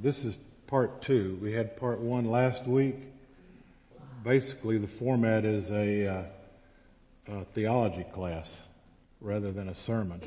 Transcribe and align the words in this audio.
This 0.00 0.24
is 0.24 0.36
part 0.68 1.02
two. 1.02 1.40
We 1.42 1.52
had 1.52 1.76
part 1.76 1.98
one 1.98 2.30
last 2.30 2.68
week. 2.68 2.94
Basically, 4.22 4.78
the 4.78 4.86
format 4.86 5.44
is 5.44 5.72
a, 5.72 6.06
uh, 6.06 6.22
a 7.26 7.44
theology 7.46 8.04
class 8.12 8.60
rather 9.20 9.50
than 9.50 9.68
a 9.68 9.74
sermon. 9.74 10.20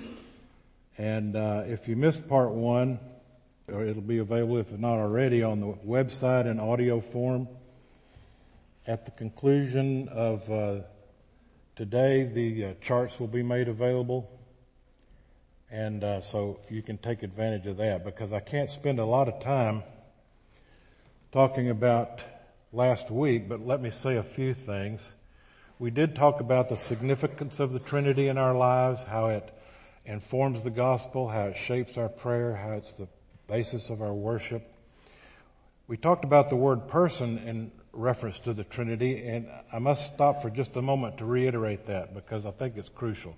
And 0.98 1.38
uh, 1.38 1.64
if 1.68 1.88
you 1.88 1.96
missed 1.96 2.28
part 2.28 2.52
one, 2.52 3.00
or 3.70 3.86
it'll 3.86 4.02
be 4.02 4.18
available 4.18 4.58
if 4.58 4.70
not 4.74 4.98
already 4.98 5.42
on 5.42 5.62
the 5.62 5.68
website 5.88 6.48
in 6.48 6.60
audio 6.60 7.00
form. 7.00 7.48
At 8.86 9.06
the 9.06 9.12
conclusion 9.12 10.10
of 10.10 10.52
uh, 10.52 10.82
today, 11.78 12.26
the 12.26 12.66
uh, 12.66 12.74
charts 12.82 13.22
will 13.22 13.28
be 13.28 13.44
made 13.44 13.70
available. 13.70 14.30
And 15.72 16.04
uh, 16.04 16.20
so 16.20 16.60
you 16.70 16.82
can 16.82 16.98
take 16.98 17.24
advantage 17.24 17.66
of 17.66 17.78
that 17.78 18.04
because 18.04 18.34
I 18.34 18.42
can't 18.42 18.70
spend 18.70 19.00
a 19.00 19.06
lot 19.06 19.30
of 19.30 19.42
time 19.42 19.84
talking 21.32 21.70
about 21.70 22.22
last 22.74 23.10
week, 23.10 23.48
but 23.48 23.66
let 23.66 23.82
me 23.82 23.90
say 23.90 24.18
a 24.18 24.24
few 24.24 24.54
things. 24.54 25.14
We 25.80 25.90
did 25.90 26.14
talk 26.14 26.42
about 26.42 26.68
the 26.68 26.76
significance 26.76 27.62
of 27.62 27.72
the 27.72 27.80
Trinity 27.80 28.28
in 28.28 28.38
our 28.38 28.54
lives, 28.54 29.04
how 29.06 29.28
it 29.28 29.50
informs 30.06 30.64
the 30.64 30.72
gospel, 30.72 31.30
how 31.30 31.46
it 31.46 31.58
shapes 31.58 31.98
our 31.98 32.10
prayer, 32.10 32.54
how 32.54 32.74
it's 32.74 32.92
the 32.92 33.08
basis 33.48 33.90
of 33.90 34.02
our 34.02 34.14
worship. 34.14 34.76
We 35.88 35.96
talked 35.96 36.26
about 36.26 36.50
the 36.50 36.58
word 36.58 36.90
person 36.90 37.38
in 37.38 37.72
reference 37.94 38.40
to 38.42 38.54
the 38.54 38.66
Trinity, 38.66 39.26
and 39.26 39.48
I 39.72 39.80
must 39.80 40.14
stop 40.14 40.42
for 40.42 40.50
just 40.50 40.76
a 40.76 40.82
moment 40.82 41.18
to 41.20 41.26
reiterate 41.26 41.86
that 41.86 42.14
because 42.14 42.46
I 42.46 42.52
think 42.52 42.76
it's 42.76 42.90
crucial. 42.90 43.38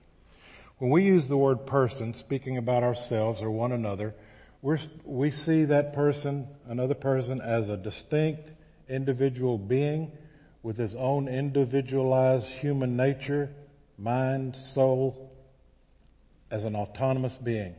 When 0.78 0.90
we 0.90 1.04
use 1.04 1.28
the 1.28 1.38
word 1.38 1.66
person, 1.66 2.14
speaking 2.14 2.58
about 2.58 2.84
ourselves 2.84 3.42
or 3.42 3.50
one 3.52 3.72
another, 3.72 4.16
we 4.62 5.32
see 5.32 5.66
that 5.66 5.94
person, 5.94 6.48
another 6.68 6.96
person, 6.96 7.42
as 7.42 7.70
a 7.70 7.78
distinct 7.78 8.52
individual 8.90 9.58
being 9.58 10.12
with 10.62 10.78
his 10.78 10.96
own 10.96 11.28
individualized 11.28 12.48
human 12.48 12.96
nature, 12.96 13.52
mind, 13.98 14.56
soul, 14.56 15.32
as 16.50 16.64
an 16.64 16.76
autonomous 16.76 17.36
being. 17.36 17.76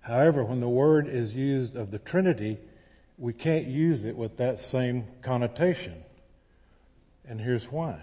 However, 0.00 0.44
when 0.44 0.60
the 0.60 0.68
word 0.68 1.06
is 1.06 1.34
used 1.34 1.76
of 1.76 1.92
the 1.92 1.98
Trinity, 2.00 2.58
we 3.18 3.32
can't 3.32 3.66
use 3.66 4.02
it 4.02 4.16
with 4.16 4.38
that 4.38 4.60
same 4.60 5.04
connotation. 5.22 6.02
And 7.24 7.40
here's 7.40 7.70
why. 7.70 8.00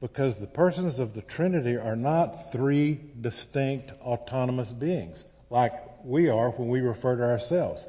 Because 0.00 0.36
the 0.36 0.46
persons 0.46 0.98
of 0.98 1.14
the 1.14 1.22
Trinity 1.22 1.76
are 1.76 1.96
not 1.96 2.52
three 2.52 3.00
distinct 3.20 3.90
autonomous 4.00 4.70
beings 4.70 5.24
like 5.50 5.72
we 6.04 6.28
are 6.28 6.50
when 6.50 6.68
we 6.68 6.80
refer 6.80 7.16
to 7.16 7.22
ourselves. 7.22 7.86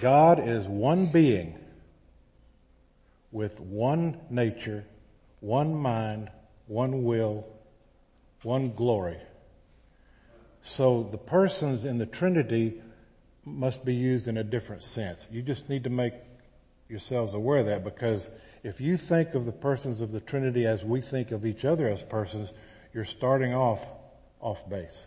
God 0.00 0.46
is 0.46 0.66
one 0.66 1.06
being 1.06 1.58
with 3.32 3.60
one 3.60 4.20
nature, 4.30 4.84
one 5.40 5.74
mind, 5.74 6.30
one 6.66 7.04
will, 7.04 7.46
one 8.42 8.72
glory. 8.72 9.18
So 10.62 11.02
the 11.02 11.18
persons 11.18 11.84
in 11.84 11.98
the 11.98 12.06
Trinity 12.06 12.80
must 13.44 13.84
be 13.84 13.94
used 13.94 14.28
in 14.28 14.36
a 14.36 14.44
different 14.44 14.82
sense. 14.82 15.26
You 15.30 15.42
just 15.42 15.68
need 15.68 15.84
to 15.84 15.90
make 15.90 16.14
yourselves 16.88 17.34
aware 17.34 17.58
of 17.58 17.66
that 17.66 17.84
because 17.84 18.28
if 18.62 18.80
you 18.80 18.96
think 18.96 19.34
of 19.34 19.46
the 19.46 19.52
persons 19.52 20.00
of 20.00 20.12
the 20.12 20.20
Trinity 20.20 20.66
as 20.66 20.84
we 20.84 21.00
think 21.00 21.30
of 21.30 21.46
each 21.46 21.64
other 21.64 21.88
as 21.88 22.02
persons, 22.02 22.52
you're 22.92 23.04
starting 23.04 23.54
off 23.54 23.86
off 24.40 24.68
base. 24.68 25.04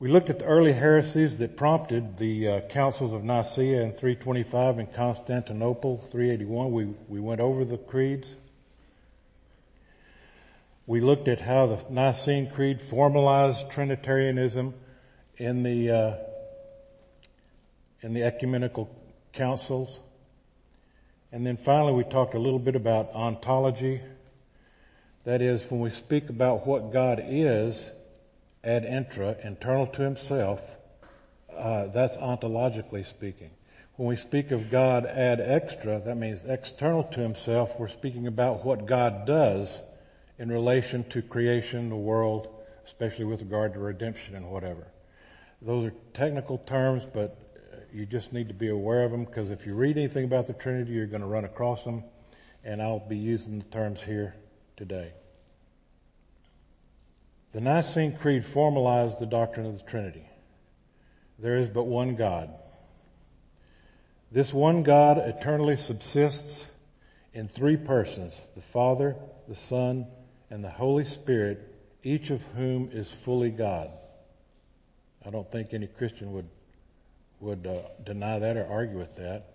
We 0.00 0.08
looked 0.08 0.30
at 0.30 0.38
the 0.38 0.44
early 0.44 0.72
heresies 0.72 1.38
that 1.38 1.56
prompted 1.56 2.18
the 2.18 2.48
uh, 2.48 2.60
councils 2.68 3.12
of 3.12 3.24
Nicaea 3.24 3.82
in 3.82 3.90
325 3.90 4.78
and 4.78 4.92
Constantinople 4.92 5.98
381. 5.98 6.70
We, 6.70 6.84
we 7.08 7.18
went 7.18 7.40
over 7.40 7.64
the 7.64 7.78
creeds. 7.78 8.36
We 10.86 11.00
looked 11.00 11.26
at 11.26 11.40
how 11.40 11.66
the 11.66 11.84
Nicene 11.90 12.48
Creed 12.48 12.80
formalized 12.80 13.70
Trinitarianism 13.70 14.72
in 15.36 15.62
the 15.64 15.90
uh, 15.90 16.16
in 18.00 18.14
the 18.14 18.22
ecumenical 18.22 18.88
councils. 19.32 19.98
And 21.30 21.46
then 21.46 21.56
finally 21.56 21.92
we 21.92 22.04
talked 22.04 22.34
a 22.34 22.38
little 22.38 22.58
bit 22.58 22.74
about 22.74 23.12
ontology. 23.12 24.00
That 25.24 25.42
is, 25.42 25.70
when 25.70 25.80
we 25.80 25.90
speak 25.90 26.30
about 26.30 26.66
what 26.66 26.92
God 26.92 27.22
is, 27.22 27.90
ad 28.64 28.84
intra, 28.84 29.36
internal 29.44 29.86
to 29.88 30.02
himself, 30.02 30.76
uh, 31.54 31.88
that's 31.88 32.16
ontologically 32.16 33.06
speaking. 33.06 33.50
When 33.96 34.08
we 34.08 34.16
speak 34.16 34.52
of 34.52 34.70
God 34.70 35.04
ad 35.06 35.40
extra, 35.40 36.00
that 36.00 36.16
means 36.16 36.44
external 36.44 37.02
to 37.04 37.20
himself, 37.20 37.78
we're 37.78 37.88
speaking 37.88 38.26
about 38.26 38.64
what 38.64 38.86
God 38.86 39.26
does 39.26 39.80
in 40.38 40.50
relation 40.50 41.04
to 41.10 41.20
creation, 41.20 41.88
the 41.88 41.96
world, 41.96 42.48
especially 42.84 43.24
with 43.24 43.40
regard 43.40 43.74
to 43.74 43.80
redemption 43.80 44.34
and 44.34 44.50
whatever. 44.50 44.86
Those 45.60 45.84
are 45.84 45.94
technical 46.14 46.58
terms, 46.58 47.06
but 47.12 47.47
you 47.92 48.06
just 48.06 48.32
need 48.32 48.48
to 48.48 48.54
be 48.54 48.68
aware 48.68 49.04
of 49.04 49.10
them 49.10 49.24
because 49.24 49.50
if 49.50 49.66
you 49.66 49.74
read 49.74 49.96
anything 49.96 50.24
about 50.24 50.46
the 50.46 50.52
Trinity, 50.52 50.92
you're 50.92 51.06
going 51.06 51.22
to 51.22 51.26
run 51.26 51.44
across 51.44 51.84
them, 51.84 52.04
and 52.64 52.82
I'll 52.82 52.98
be 52.98 53.16
using 53.16 53.58
the 53.58 53.64
terms 53.66 54.02
here 54.02 54.34
today. 54.76 55.12
The 57.52 57.60
Nicene 57.60 58.16
Creed 58.16 58.44
formalized 58.44 59.18
the 59.18 59.26
doctrine 59.26 59.66
of 59.66 59.78
the 59.78 59.84
Trinity. 59.84 60.26
There 61.38 61.56
is 61.56 61.68
but 61.68 61.84
one 61.84 62.14
God. 62.14 62.50
This 64.30 64.52
one 64.52 64.82
God 64.82 65.18
eternally 65.18 65.76
subsists 65.76 66.66
in 67.32 67.48
three 67.48 67.76
persons, 67.76 68.46
the 68.54 68.60
Father, 68.60 69.16
the 69.48 69.54
Son, 69.54 70.06
and 70.50 70.62
the 70.62 70.70
Holy 70.70 71.04
Spirit, 71.04 71.74
each 72.02 72.30
of 72.30 72.42
whom 72.54 72.90
is 72.92 73.12
fully 73.12 73.50
God. 73.50 73.90
I 75.24 75.30
don't 75.30 75.50
think 75.50 75.72
any 75.72 75.86
Christian 75.86 76.32
would, 76.32 76.48
would 77.40 77.66
uh, 77.66 77.80
deny 78.04 78.38
that 78.38 78.56
or 78.56 78.66
argue 78.66 78.98
with 78.98 79.16
that. 79.16 79.50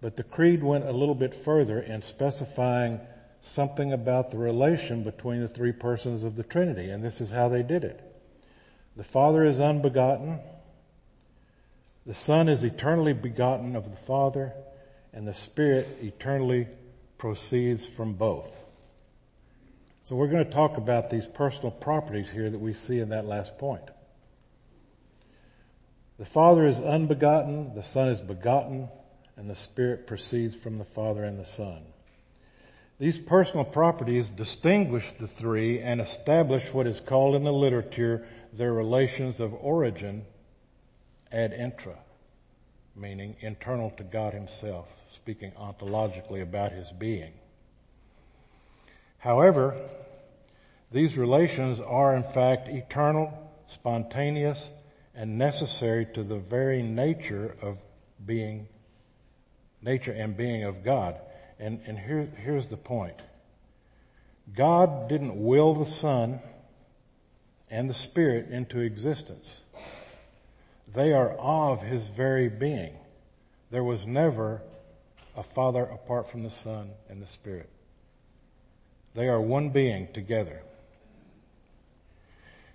But 0.00 0.16
the 0.16 0.22
creed 0.22 0.62
went 0.62 0.84
a 0.84 0.92
little 0.92 1.14
bit 1.14 1.34
further 1.34 1.80
in 1.80 2.02
specifying 2.02 3.00
something 3.40 3.92
about 3.92 4.30
the 4.30 4.38
relation 4.38 5.02
between 5.02 5.40
the 5.40 5.48
three 5.48 5.72
persons 5.72 6.24
of 6.24 6.36
the 6.36 6.42
Trinity, 6.42 6.90
and 6.90 7.02
this 7.02 7.20
is 7.20 7.30
how 7.30 7.48
they 7.48 7.62
did 7.62 7.84
it. 7.84 8.04
The 8.96 9.04
Father 9.04 9.44
is 9.44 9.60
unbegotten, 9.60 10.40
the 12.04 12.14
Son 12.14 12.48
is 12.48 12.64
eternally 12.64 13.12
begotten 13.12 13.76
of 13.76 13.90
the 13.90 13.96
Father, 13.96 14.52
and 15.12 15.26
the 15.26 15.34
Spirit 15.34 15.86
eternally 16.02 16.66
proceeds 17.16 17.84
from 17.86 18.14
both. 18.14 18.64
So 20.04 20.16
we're 20.16 20.28
going 20.28 20.44
to 20.44 20.50
talk 20.50 20.78
about 20.78 21.10
these 21.10 21.26
personal 21.26 21.70
properties 21.70 22.30
here 22.30 22.48
that 22.48 22.58
we 22.58 22.72
see 22.72 22.98
in 22.98 23.10
that 23.10 23.26
last 23.26 23.58
point. 23.58 23.82
The 26.18 26.24
Father 26.24 26.66
is 26.66 26.80
unbegotten, 26.80 27.74
the 27.74 27.82
Son 27.82 28.08
is 28.08 28.20
begotten, 28.20 28.88
and 29.36 29.48
the 29.48 29.54
Spirit 29.54 30.06
proceeds 30.06 30.56
from 30.56 30.78
the 30.78 30.84
Father 30.84 31.22
and 31.22 31.38
the 31.38 31.44
Son. 31.44 31.82
These 32.98 33.20
personal 33.20 33.64
properties 33.64 34.28
distinguish 34.28 35.12
the 35.12 35.28
three 35.28 35.78
and 35.78 36.00
establish 36.00 36.74
what 36.74 36.88
is 36.88 37.00
called 37.00 37.36
in 37.36 37.44
the 37.44 37.52
literature 37.52 38.26
their 38.52 38.72
relations 38.72 39.38
of 39.38 39.54
origin 39.54 40.24
ad 41.30 41.52
intra, 41.52 41.94
meaning 42.96 43.36
internal 43.38 43.90
to 43.90 44.02
God 44.02 44.34
himself, 44.34 44.88
speaking 45.10 45.52
ontologically 45.52 46.42
about 46.42 46.72
his 46.72 46.90
being. 46.90 47.34
However, 49.18 49.76
these 50.90 51.16
relations 51.16 51.78
are 51.78 52.16
in 52.16 52.24
fact 52.24 52.66
eternal, 52.66 53.52
spontaneous, 53.68 54.70
and 55.18 55.36
necessary 55.36 56.06
to 56.14 56.22
the 56.22 56.38
very 56.38 56.80
nature 56.80 57.56
of 57.60 57.76
being, 58.24 58.68
nature 59.82 60.12
and 60.12 60.36
being 60.36 60.62
of 60.62 60.84
God. 60.84 61.18
And, 61.58 61.80
and 61.86 61.98
here, 61.98 62.28
here's 62.36 62.68
the 62.68 62.76
point. 62.76 63.16
God 64.54 65.08
didn't 65.08 65.36
will 65.36 65.74
the 65.74 65.86
Son 65.86 66.38
and 67.68 67.90
the 67.90 67.94
Spirit 67.94 68.50
into 68.50 68.78
existence. 68.78 69.60
They 70.94 71.12
are 71.12 71.32
of 71.32 71.82
His 71.82 72.06
very 72.06 72.48
being. 72.48 72.94
There 73.72 73.84
was 73.84 74.06
never 74.06 74.62
a 75.36 75.42
Father 75.42 75.82
apart 75.82 76.30
from 76.30 76.44
the 76.44 76.50
Son 76.50 76.90
and 77.08 77.20
the 77.20 77.26
Spirit. 77.26 77.68
They 79.16 79.28
are 79.28 79.40
one 79.40 79.70
being 79.70 80.12
together. 80.12 80.62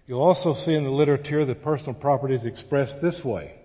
You'll 0.07 0.21
also 0.21 0.53
see 0.53 0.73
in 0.73 0.83
the 0.83 0.91
literature 0.91 1.45
that 1.45 1.61
personal 1.61 1.93
properties 1.93 2.45
expressed 2.45 3.01
this 3.01 3.23
way. 3.23 3.55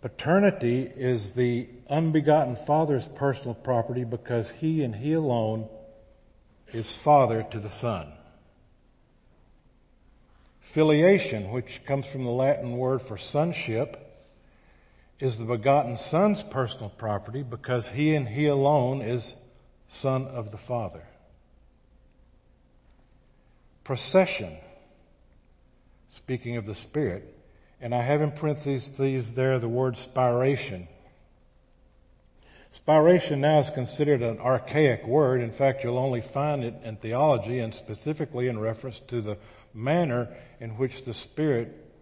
Paternity 0.00 0.82
is 0.82 1.32
the 1.32 1.68
unbegotten 1.88 2.56
Father's 2.56 3.06
personal 3.06 3.54
property 3.54 4.04
because 4.04 4.50
He 4.50 4.82
and 4.82 4.94
He 4.94 5.12
alone 5.14 5.68
is 6.72 6.94
Father 6.94 7.46
to 7.50 7.58
the 7.58 7.70
Son. 7.70 8.12
Filiation, 10.60 11.52
which 11.52 11.82
comes 11.84 12.04
from 12.04 12.24
the 12.24 12.30
Latin 12.30 12.76
word 12.76 13.00
for 13.00 13.16
sonship, 13.16 14.04
is 15.20 15.38
the 15.38 15.44
begotten 15.44 15.96
Son's 15.96 16.42
personal 16.42 16.88
property 16.90 17.42
because 17.42 17.88
he 17.88 18.14
and 18.14 18.28
he 18.28 18.46
alone 18.46 19.00
is 19.00 19.34
Son 19.88 20.26
of 20.26 20.50
the 20.50 20.58
Father. 20.58 21.04
Procession, 23.84 24.56
speaking 26.14 26.56
of 26.56 26.64
the 26.64 26.74
Spirit, 26.74 27.36
and 27.80 27.94
I 27.94 28.02
have 28.02 28.22
in 28.22 28.30
parentheses 28.30 29.34
there 29.34 29.58
the 29.58 29.68
word 29.68 29.94
spiration. 29.94 30.86
Spiration 32.86 33.38
now 33.38 33.60
is 33.60 33.70
considered 33.70 34.22
an 34.22 34.38
archaic 34.38 35.06
word. 35.06 35.40
In 35.40 35.52
fact, 35.52 35.84
you'll 35.84 35.98
only 35.98 36.20
find 36.20 36.64
it 36.64 36.74
in 36.82 36.96
theology 36.96 37.58
and 37.58 37.74
specifically 37.74 38.48
in 38.48 38.58
reference 38.58 39.00
to 39.00 39.20
the 39.20 39.38
manner 39.72 40.28
in 40.60 40.70
which 40.70 41.04
the 41.04 41.14
Spirit 41.14 41.92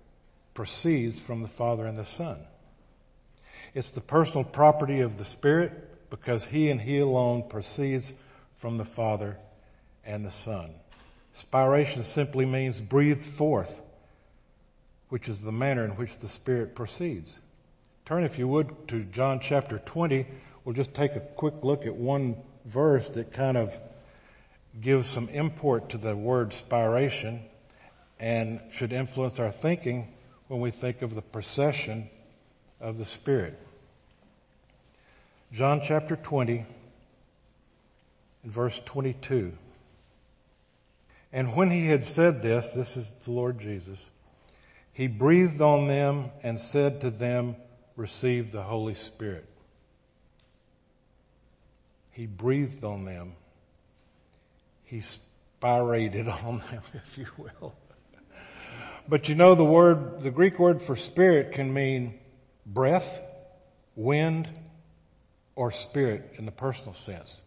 proceeds 0.54 1.18
from 1.18 1.42
the 1.42 1.48
Father 1.48 1.86
and 1.86 1.98
the 1.98 2.04
Son. 2.04 2.38
It's 3.74 3.90
the 3.90 4.00
personal 4.00 4.44
property 4.44 5.00
of 5.00 5.18
the 5.18 5.24
Spirit 5.24 6.10
because 6.10 6.46
He 6.46 6.70
and 6.70 6.80
He 6.80 6.98
alone 6.98 7.48
proceeds 7.48 8.12
from 8.54 8.76
the 8.76 8.84
Father 8.84 9.38
and 10.04 10.24
the 10.24 10.30
Son. 10.30 10.74
Spiration 11.34 12.02
simply 12.02 12.46
means 12.46 12.80
breathed 12.80 13.24
forth, 13.24 13.81
which 15.12 15.28
is 15.28 15.42
the 15.42 15.52
manner 15.52 15.84
in 15.84 15.90
which 15.90 16.20
the 16.20 16.26
Spirit 16.26 16.74
proceeds. 16.74 17.38
Turn, 18.06 18.24
if 18.24 18.38
you 18.38 18.48
would, 18.48 18.88
to 18.88 19.04
John 19.04 19.40
chapter 19.40 19.78
20. 19.78 20.26
We'll 20.64 20.74
just 20.74 20.94
take 20.94 21.14
a 21.14 21.20
quick 21.20 21.56
look 21.62 21.84
at 21.84 21.94
one 21.94 22.36
verse 22.64 23.10
that 23.10 23.30
kind 23.30 23.58
of 23.58 23.78
gives 24.80 25.06
some 25.06 25.28
import 25.28 25.90
to 25.90 25.98
the 25.98 26.16
word 26.16 26.52
spiration 26.52 27.42
and 28.18 28.58
should 28.70 28.90
influence 28.90 29.38
our 29.38 29.50
thinking 29.50 30.14
when 30.48 30.62
we 30.62 30.70
think 30.70 31.02
of 31.02 31.14
the 31.14 31.20
procession 31.20 32.08
of 32.80 32.96
the 32.96 33.04
Spirit. 33.04 33.58
John 35.52 35.82
chapter 35.84 36.16
20 36.16 36.64
and 38.44 38.50
verse 38.50 38.80
22. 38.86 39.52
And 41.34 41.54
when 41.54 41.70
he 41.70 41.88
had 41.88 42.06
said 42.06 42.40
this, 42.40 42.72
this 42.72 42.96
is 42.96 43.12
the 43.26 43.32
Lord 43.32 43.60
Jesus, 43.60 44.08
he 44.92 45.06
breathed 45.06 45.60
on 45.60 45.86
them 45.86 46.30
and 46.42 46.60
said 46.60 47.00
to 47.00 47.10
them, 47.10 47.56
receive 47.96 48.52
the 48.52 48.62
Holy 48.62 48.94
Spirit. 48.94 49.46
He 52.10 52.26
breathed 52.26 52.84
on 52.84 53.04
them. 53.04 53.32
He 54.84 55.00
spirated 55.00 56.28
on 56.44 56.58
them, 56.70 56.82
if 56.94 57.16
you 57.16 57.26
will. 57.38 57.74
But 59.08 59.28
you 59.28 59.34
know 59.34 59.54
the 59.54 59.64
word, 59.64 60.20
the 60.22 60.30
Greek 60.30 60.58
word 60.58 60.80
for 60.80 60.94
spirit 60.94 61.52
can 61.52 61.72
mean 61.72 62.18
breath, 62.64 63.20
wind, 63.96 64.48
or 65.56 65.72
spirit 65.72 66.34
in 66.36 66.46
the 66.46 66.52
personal 66.52 66.94
sense. 66.94 67.40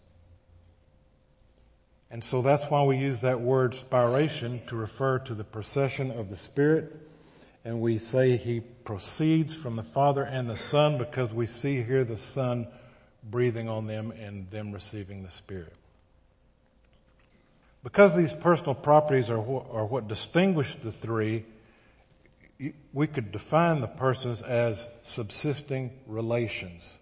And 2.11 2.23
so 2.23 2.41
that's 2.41 2.65
why 2.65 2.83
we 2.83 2.97
use 2.97 3.21
that 3.21 3.41
word 3.41 3.73
spiration 3.73 4.65
to 4.67 4.75
refer 4.75 5.19
to 5.19 5.33
the 5.33 5.43
procession 5.43 6.11
of 6.11 6.29
the 6.29 6.37
Spirit. 6.37 7.04
And 7.65 7.81
we 7.81 7.97
say 7.97 8.37
he 8.37 8.59
proceeds 8.59 9.55
from 9.55 9.75
the 9.75 9.83
Father 9.83 10.23
and 10.23 10.47
the 10.47 10.55
Son 10.55 10.99
because 10.99 11.33
we 11.33 11.47
see 11.47 11.81
here 11.81 12.03
the 12.03 12.15
Son 12.15 12.67
breathing 13.23 13.67
on 13.67 13.87
them 13.87 14.11
and 14.11 14.49
them 14.51 14.71
receiving 14.71 15.23
the 15.23 15.31
Spirit. 15.31 15.73
Because 17.83 18.15
these 18.15 18.33
personal 18.33 18.75
properties 18.75 19.31
are 19.31 19.39
what, 19.39 19.65
are 19.71 19.85
what 19.85 20.07
distinguish 20.07 20.75
the 20.75 20.91
three, 20.91 21.45
we 22.93 23.07
could 23.07 23.31
define 23.31 23.81
the 23.81 23.87
persons 23.87 24.41
as 24.41 24.87
subsisting 25.03 25.91
relations. 26.05 26.95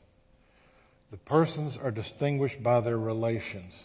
The 1.11 1.17
persons 1.17 1.77
are 1.77 1.91
distinguished 1.91 2.63
by 2.63 2.79
their 2.81 2.97
relations. 2.97 3.83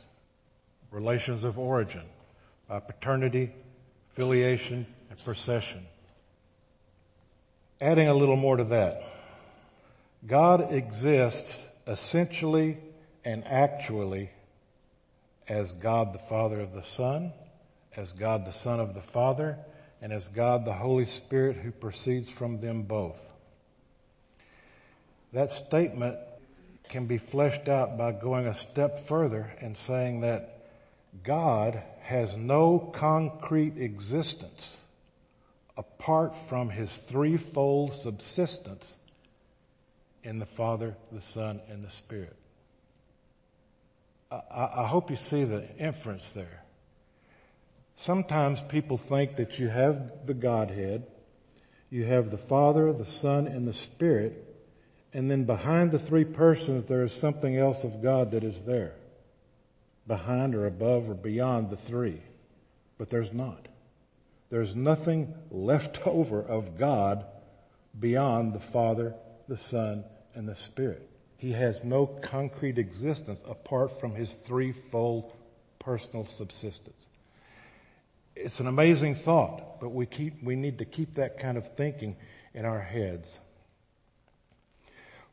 Relations 0.90 1.44
of 1.44 1.58
origin, 1.58 2.04
by 2.68 2.80
paternity, 2.80 3.52
filiation, 4.08 4.86
and 5.10 5.24
procession. 5.24 5.84
Adding 7.80 8.08
a 8.08 8.14
little 8.14 8.36
more 8.36 8.56
to 8.56 8.64
that. 8.64 9.02
God 10.26 10.72
exists 10.72 11.68
essentially 11.86 12.78
and 13.24 13.46
actually 13.46 14.30
as 15.46 15.72
God 15.72 16.12
the 16.12 16.18
Father 16.18 16.60
of 16.60 16.72
the 16.72 16.82
Son, 16.82 17.32
as 17.96 18.12
God 18.12 18.44
the 18.44 18.52
Son 18.52 18.80
of 18.80 18.94
the 18.94 19.00
Father, 19.00 19.58
and 20.02 20.12
as 20.12 20.28
God 20.28 20.64
the 20.64 20.72
Holy 20.72 21.06
Spirit 21.06 21.56
who 21.56 21.70
proceeds 21.70 22.28
from 22.28 22.60
them 22.60 22.82
both. 22.82 23.28
That 25.32 25.52
statement 25.52 26.16
can 26.88 27.06
be 27.06 27.18
fleshed 27.18 27.68
out 27.68 27.96
by 27.96 28.12
going 28.12 28.46
a 28.46 28.54
step 28.54 28.98
further 28.98 29.52
and 29.60 29.76
saying 29.76 30.22
that 30.22 30.66
God 31.22 31.82
has 32.02 32.34
no 32.34 32.78
concrete 32.78 33.76
existence 33.76 34.76
apart 35.78 36.34
from 36.34 36.68
his 36.68 36.96
threefold 36.96 37.92
subsistence 37.92 38.98
in 40.24 40.40
the 40.40 40.46
Father, 40.46 40.96
the 41.12 41.20
Son, 41.20 41.60
and 41.70 41.84
the 41.84 41.90
Spirit. 41.90 42.36
I, 44.30 44.42
I 44.50 44.86
hope 44.88 45.08
you 45.08 45.16
see 45.16 45.44
the 45.44 45.64
inference 45.78 46.30
there. 46.30 46.64
Sometimes 47.96 48.60
people 48.60 48.96
think 48.96 49.36
that 49.36 49.60
you 49.60 49.68
have 49.68 50.26
the 50.26 50.34
Godhead, 50.34 51.06
you 51.90 52.04
have 52.04 52.32
the 52.32 52.38
Father, 52.38 52.92
the 52.92 53.04
Son, 53.04 53.46
and 53.46 53.64
the 53.64 53.72
Spirit, 53.72 54.44
and 55.14 55.30
then 55.30 55.44
behind 55.44 55.92
the 55.92 55.98
three 55.98 56.24
persons 56.24 56.84
there 56.84 57.04
is 57.04 57.12
something 57.12 57.56
else 57.56 57.84
of 57.84 58.02
God 58.02 58.32
that 58.32 58.42
is 58.42 58.62
there. 58.62 58.94
Behind 60.08 60.54
or 60.54 60.66
above 60.66 61.08
or 61.08 61.14
beyond 61.14 61.70
the 61.70 61.76
three. 61.76 62.20
But 62.98 63.10
there's 63.10 63.32
not. 63.32 63.68
There's 64.50 64.74
nothing 64.74 65.34
left 65.50 66.06
over 66.06 66.40
of 66.40 66.78
God 66.78 67.24
beyond 67.98 68.52
the 68.52 68.60
Father, 68.60 69.14
the 69.48 69.56
Son, 69.56 70.04
and 70.34 70.48
the 70.48 70.54
Spirit. 70.54 71.08
He 71.36 71.52
has 71.52 71.84
no 71.84 72.06
concrete 72.06 72.78
existence 72.78 73.40
apart 73.48 74.00
from 74.00 74.14
his 74.14 74.32
threefold 74.32 75.32
personal 75.78 76.26
subsistence. 76.26 77.06
It's 78.34 78.60
an 78.60 78.66
amazing 78.66 79.14
thought, 79.14 79.80
but 79.80 79.90
we 79.90 80.06
keep, 80.06 80.42
we 80.42 80.56
need 80.56 80.78
to 80.78 80.84
keep 80.84 81.14
that 81.14 81.38
kind 81.38 81.56
of 81.58 81.76
thinking 81.76 82.16
in 82.54 82.64
our 82.64 82.80
heads. 82.80 83.38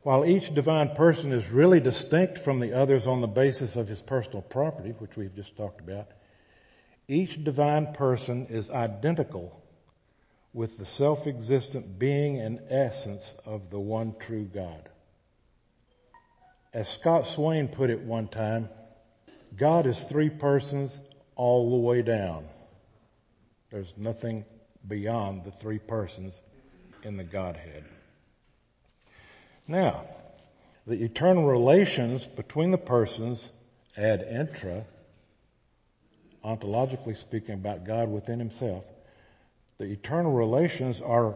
While 0.02 0.24
each 0.24 0.54
divine 0.54 0.94
person 0.94 1.32
is 1.32 1.50
really 1.50 1.80
distinct 1.80 2.38
from 2.38 2.60
the 2.60 2.72
others 2.72 3.08
on 3.08 3.20
the 3.20 3.26
basis 3.26 3.74
of 3.76 3.88
his 3.88 4.00
personal 4.00 4.42
property, 4.42 4.90
which 4.90 5.16
we've 5.16 5.34
just 5.34 5.56
talked 5.56 5.80
about, 5.80 6.08
each 7.08 7.42
divine 7.44 7.92
person 7.92 8.46
is 8.46 8.70
identical 8.70 9.62
with 10.52 10.78
the 10.78 10.84
self-existent 10.84 11.98
being 11.98 12.40
and 12.40 12.60
essence 12.68 13.36
of 13.44 13.70
the 13.70 13.78
one 13.78 14.14
true 14.18 14.44
God. 14.44 14.88
As 16.72 16.88
Scott 16.88 17.26
Swain 17.26 17.68
put 17.68 17.90
it 17.90 18.00
one 18.00 18.28
time, 18.28 18.68
God 19.56 19.86
is 19.86 20.02
three 20.02 20.30
persons 20.30 21.00
all 21.36 21.70
the 21.70 21.76
way 21.76 22.02
down. 22.02 22.46
There's 23.70 23.94
nothing 23.96 24.44
beyond 24.86 25.44
the 25.44 25.50
three 25.50 25.78
persons 25.78 26.40
in 27.02 27.16
the 27.16 27.24
Godhead. 27.24 27.84
Now, 29.68 30.04
the 30.86 31.02
eternal 31.02 31.44
relations 31.44 32.24
between 32.24 32.70
the 32.70 32.78
persons 32.78 33.50
ad 33.96 34.22
intra, 34.22 34.84
ontologically 36.46 37.16
speaking 37.16 37.54
about 37.54 37.84
God 37.84 38.08
within 38.08 38.38
himself, 38.38 38.84
the 39.78 39.86
eternal 39.86 40.32
relations 40.32 41.02
are 41.02 41.34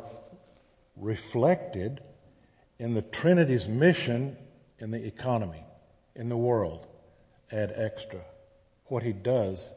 reflected 0.96 2.00
in 2.78 2.94
the 2.94 3.02
Trinity's 3.02 3.68
mission 3.68 4.36
in 4.78 4.92
the 4.92 5.04
economy, 5.04 5.64
in 6.14 6.28
the 6.28 6.36
world, 6.36 6.86
ad 7.50 7.72
extra, 7.74 8.20
what 8.86 9.02
he 9.02 9.12
does 9.12 9.72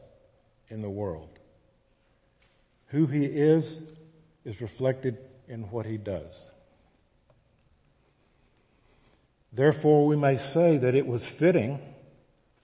in 0.70 0.80
the 0.80 0.88
world. 0.88 1.28
Who 2.88 3.06
he 3.06 3.24
is 3.24 3.80
is 4.44 4.60
reflected 4.62 5.18
in 5.48 5.62
what 5.70 5.84
he 5.84 5.96
does. 5.96 6.42
Therefore 9.52 10.06
we 10.06 10.16
may 10.16 10.38
say 10.38 10.78
that 10.78 10.94
it 10.94 11.06
was 11.06 11.26
fitting 11.26 11.80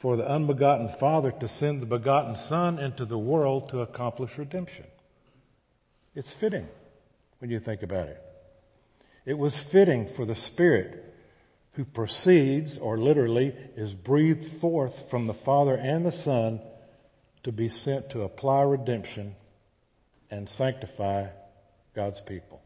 for 0.00 0.16
the 0.16 0.26
unbegotten 0.26 0.88
Father 0.88 1.30
to 1.30 1.46
send 1.46 1.82
the 1.82 1.86
begotten 1.86 2.34
Son 2.34 2.78
into 2.78 3.04
the 3.04 3.18
world 3.18 3.68
to 3.68 3.80
accomplish 3.80 4.38
redemption. 4.38 4.86
It's 6.14 6.32
fitting 6.32 6.66
when 7.38 7.50
you 7.50 7.60
think 7.60 7.82
about 7.82 8.08
it. 8.08 8.20
It 9.26 9.36
was 9.36 9.58
fitting 9.58 10.08
for 10.08 10.24
the 10.24 10.34
Spirit 10.34 11.04
who 11.72 11.84
proceeds, 11.84 12.78
or 12.78 12.96
literally 12.96 13.54
is 13.76 13.94
breathed 13.94 14.50
forth 14.50 15.10
from 15.10 15.26
the 15.26 15.34
Father 15.34 15.76
and 15.76 16.04
the 16.04 16.10
Son 16.10 16.60
to 17.42 17.52
be 17.52 17.68
sent 17.68 18.08
to 18.10 18.22
apply 18.22 18.62
redemption 18.62 19.36
and 20.30 20.48
sanctify 20.48 21.26
God's 21.94 22.22
people. 22.22 22.62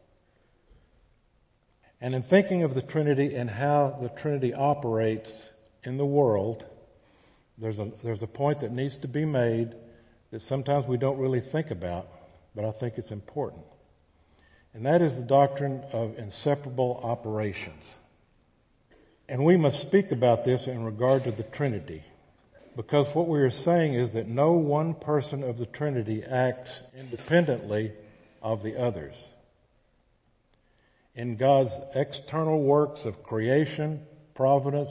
And 1.99 2.15
in 2.15 2.21
thinking 2.21 2.63
of 2.63 2.75
the 2.75 2.81
Trinity 2.81 3.35
and 3.35 3.49
how 3.49 3.97
the 4.01 4.09
Trinity 4.09 4.53
operates 4.53 5.49
in 5.83 5.97
the 5.97 6.05
world, 6.05 6.65
there's 7.57 7.79
a, 7.79 7.91
there's 8.03 8.21
a 8.21 8.27
point 8.27 8.59
that 8.61 8.71
needs 8.71 8.97
to 8.97 9.07
be 9.07 9.25
made 9.25 9.75
that 10.31 10.41
sometimes 10.41 10.87
we 10.87 10.97
don't 10.97 11.17
really 11.17 11.39
think 11.39 11.71
about, 11.71 12.07
but 12.53 12.65
I 12.65 12.71
think 12.71 12.97
it's 12.97 13.11
important. 13.11 13.63
And 14.73 14.85
that 14.85 15.01
is 15.01 15.15
the 15.15 15.23
doctrine 15.23 15.83
of 15.93 16.17
inseparable 16.17 16.99
operations. 17.01 17.95
And 19.29 19.45
we 19.45 19.55
must 19.55 19.81
speak 19.81 20.11
about 20.11 20.43
this 20.43 20.67
in 20.67 20.83
regard 20.83 21.23
to 21.23 21.31
the 21.31 21.43
Trinity. 21.43 22.03
Because 22.75 23.07
what 23.15 23.29
we 23.29 23.39
are 23.39 23.51
saying 23.51 23.93
is 23.93 24.11
that 24.11 24.27
no 24.27 24.51
one 24.51 24.93
person 24.93 25.43
of 25.43 25.57
the 25.57 25.65
Trinity 25.65 26.23
acts 26.23 26.83
independently 26.97 27.93
of 28.41 28.63
the 28.63 28.77
others. 28.77 29.29
In 31.15 31.37
God's 31.37 31.73
external 31.95 32.61
works 32.61 33.05
of 33.05 33.23
creation, 33.23 34.05
providence, 34.33 34.89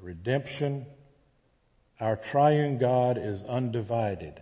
redemption, 0.00 0.86
our 2.00 2.16
triune 2.16 2.78
God 2.78 3.18
is 3.18 3.42
undivided. 3.42 4.40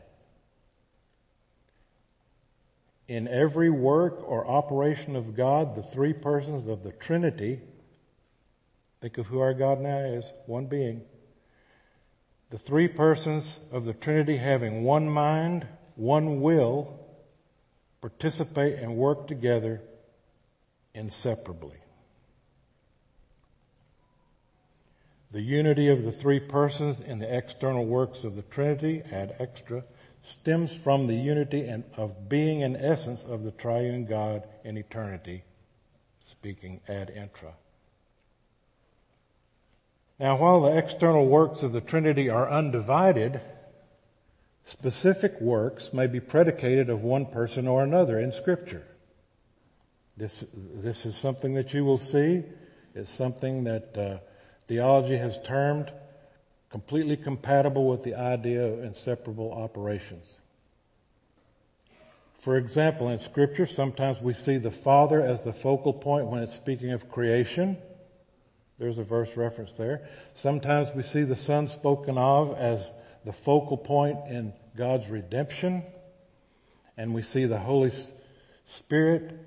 In 3.09 3.29
every 3.29 3.71
work 3.71 4.23
or 4.27 4.47
operation 4.47 5.17
of 5.17 5.37
God, 5.37 5.75
the 5.75 5.83
three 5.83 6.13
persons 6.13 6.67
of 6.67 6.83
the 6.83 6.93
Trinity, 6.93 7.61
think 9.01 9.17
of 9.17 9.27
who 9.27 9.39
our 9.39 9.55
God 9.55 9.81
now 9.81 9.99
is, 9.99 10.33
one 10.47 10.67
being, 10.67 11.03
the 12.51 12.59
three 12.59 12.89
persons 12.89 13.59
of 13.73 13.85
the 13.85 13.93
Trinity 13.93 14.37
having 14.37 14.85
one 14.85 15.09
mind, 15.09 15.67
one 15.95 16.41
will, 16.41 17.01
participate 18.01 18.79
and 18.79 18.97
work 18.97 19.27
together 19.27 19.83
inseparably. 20.95 21.77
The 25.37 25.43
unity 25.43 25.89
of 25.89 26.03
the 26.03 26.13
three 26.13 26.41
persons 26.41 26.99
in 26.99 27.19
the 27.19 27.37
external 27.37 27.85
works 27.85 28.25
of 28.25 28.37
the 28.37 28.43
Trinity, 28.43 29.03
ad 29.13 29.37
extra, 29.39 29.85
stems 30.23 30.73
from 30.73 31.09
the 31.09 31.15
unity 31.15 31.69
and 31.69 31.85
of 31.95 32.27
being 32.27 32.63
and 32.63 32.75
essence 32.75 33.23
of 33.23 33.45
the 33.45 33.51
triune 33.51 34.07
God 34.07 34.49
in 34.65 34.79
eternity, 34.79 35.45
speaking 36.25 36.81
ad 36.89 37.11
intra. 37.11 37.53
Now, 40.19 40.39
while 40.39 40.63
the 40.63 40.75
external 40.75 41.27
works 41.27 41.63
of 41.63 41.73
the 41.73 41.83
Trinity 41.83 42.31
are 42.31 42.49
undivided, 42.49 43.43
specific 44.65 45.39
works 45.39 45.93
may 45.93 46.07
be 46.07 46.19
predicated 46.19 46.89
of 46.89 47.03
one 47.03 47.27
person 47.27 47.69
or 47.69 47.85
another 47.85 48.19
in 48.19 48.33
scripture. 48.33 48.87
This, 50.17 50.47
this 50.55 51.05
is 51.05 51.15
something 51.15 51.53
that 51.57 51.75
you 51.75 51.85
will 51.85 51.99
see. 51.99 52.43
It's 52.95 53.11
something 53.11 53.65
that 53.65 53.99
uh, 53.99 54.19
theology 54.67 55.17
has 55.17 55.39
termed 55.43 55.91
completely 56.71 57.17
compatible 57.17 57.89
with 57.89 58.05
the 58.05 58.15
idea 58.15 58.63
of 58.63 58.83
inseparable 58.83 59.53
operations. 59.53 60.41
For 62.39 62.57
example, 62.57 63.09
in 63.09 63.19
scripture, 63.19 63.67
sometimes 63.67 64.21
we 64.21 64.35
see 64.35 64.59
the 64.59 64.71
Father 64.71 65.21
as 65.21 65.43
the 65.43 65.53
focal 65.53 65.93
point 65.93 66.27
when 66.27 66.43
it's 66.43 66.55
speaking 66.55 66.93
of 66.93 67.11
creation. 67.11 67.77
There's 68.79 68.99
a 68.99 69.05
verse 69.05 69.37
reference 69.37 69.73
there. 69.73 70.07
Sometimes 70.35 70.89
we 70.95 71.03
see 71.03 71.23
the 71.23 71.35
Son 71.35 71.67
spoken 71.67 72.19
of 72.19 72.57
as 72.57 72.93
the 73.25 73.33
focal 73.33 73.77
point 73.77 74.19
in 74.29 74.53
God's 74.77 75.09
redemption. 75.09 75.83
And 76.97 77.15
we 77.15 77.23
see 77.23 77.47
the 77.47 77.59
Holy 77.59 77.91
Spirit 78.65 79.41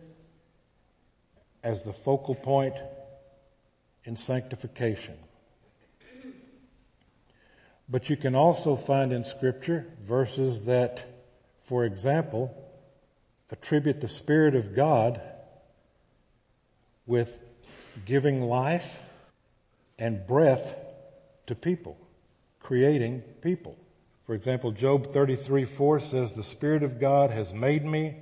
as 1.63 1.83
the 1.83 1.93
focal 1.93 2.35
point 2.35 2.75
in 4.05 4.15
sanctification. 4.15 5.17
But 7.87 8.09
you 8.09 8.17
can 8.17 8.35
also 8.35 8.75
find 8.75 9.11
in 9.11 9.23
scripture 9.23 9.87
verses 10.01 10.65
that, 10.65 11.23
for 11.59 11.85
example, 11.85 12.55
attribute 13.51 13.99
the 13.99 14.07
Spirit 14.07 14.55
of 14.55 14.75
God 14.75 15.19
with 17.07 17.39
giving 18.05 18.43
life 18.43 18.99
and 19.97 20.25
breath 20.27 20.75
to 21.47 21.55
people, 21.55 21.97
creating 22.59 23.21
people. 23.41 23.75
For 24.23 24.35
example, 24.35 24.71
Job 24.71 25.11
33, 25.11 25.65
4 25.65 25.99
says, 25.99 26.33
the 26.33 26.43
Spirit 26.43 26.83
of 26.83 26.99
God 26.99 27.31
has 27.31 27.51
made 27.51 27.83
me, 27.83 28.17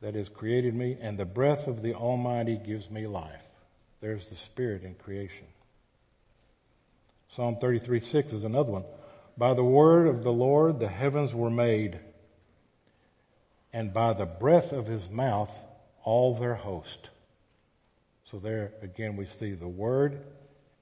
that 0.00 0.16
is 0.16 0.28
created 0.28 0.74
me, 0.74 0.98
and 1.00 1.16
the 1.16 1.24
breath 1.24 1.68
of 1.68 1.82
the 1.82 1.94
Almighty 1.94 2.56
gives 2.56 2.90
me 2.90 3.06
life. 3.06 3.45
There's 4.06 4.28
the 4.28 4.36
Spirit 4.36 4.84
in 4.84 4.94
creation. 4.94 5.46
Psalm 7.26 7.56
33, 7.56 7.98
6 7.98 8.34
is 8.34 8.44
another 8.44 8.70
one. 8.70 8.84
By 9.36 9.52
the 9.52 9.64
word 9.64 10.06
of 10.06 10.22
the 10.22 10.32
Lord 10.32 10.78
the 10.78 10.86
heavens 10.86 11.34
were 11.34 11.50
made, 11.50 11.98
and 13.72 13.92
by 13.92 14.12
the 14.12 14.24
breath 14.24 14.72
of 14.72 14.86
his 14.86 15.10
mouth 15.10 15.50
all 16.04 16.36
their 16.36 16.54
host. 16.54 17.10
So 18.26 18.38
there 18.38 18.74
again 18.80 19.16
we 19.16 19.26
see 19.26 19.54
the 19.54 19.66
word 19.66 20.20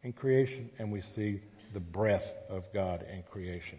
in 0.02 0.12
creation 0.12 0.68
and 0.78 0.92
we 0.92 1.00
see 1.00 1.40
the 1.72 1.80
breath 1.80 2.30
of 2.50 2.70
God 2.74 3.06
in 3.10 3.22
creation. 3.22 3.78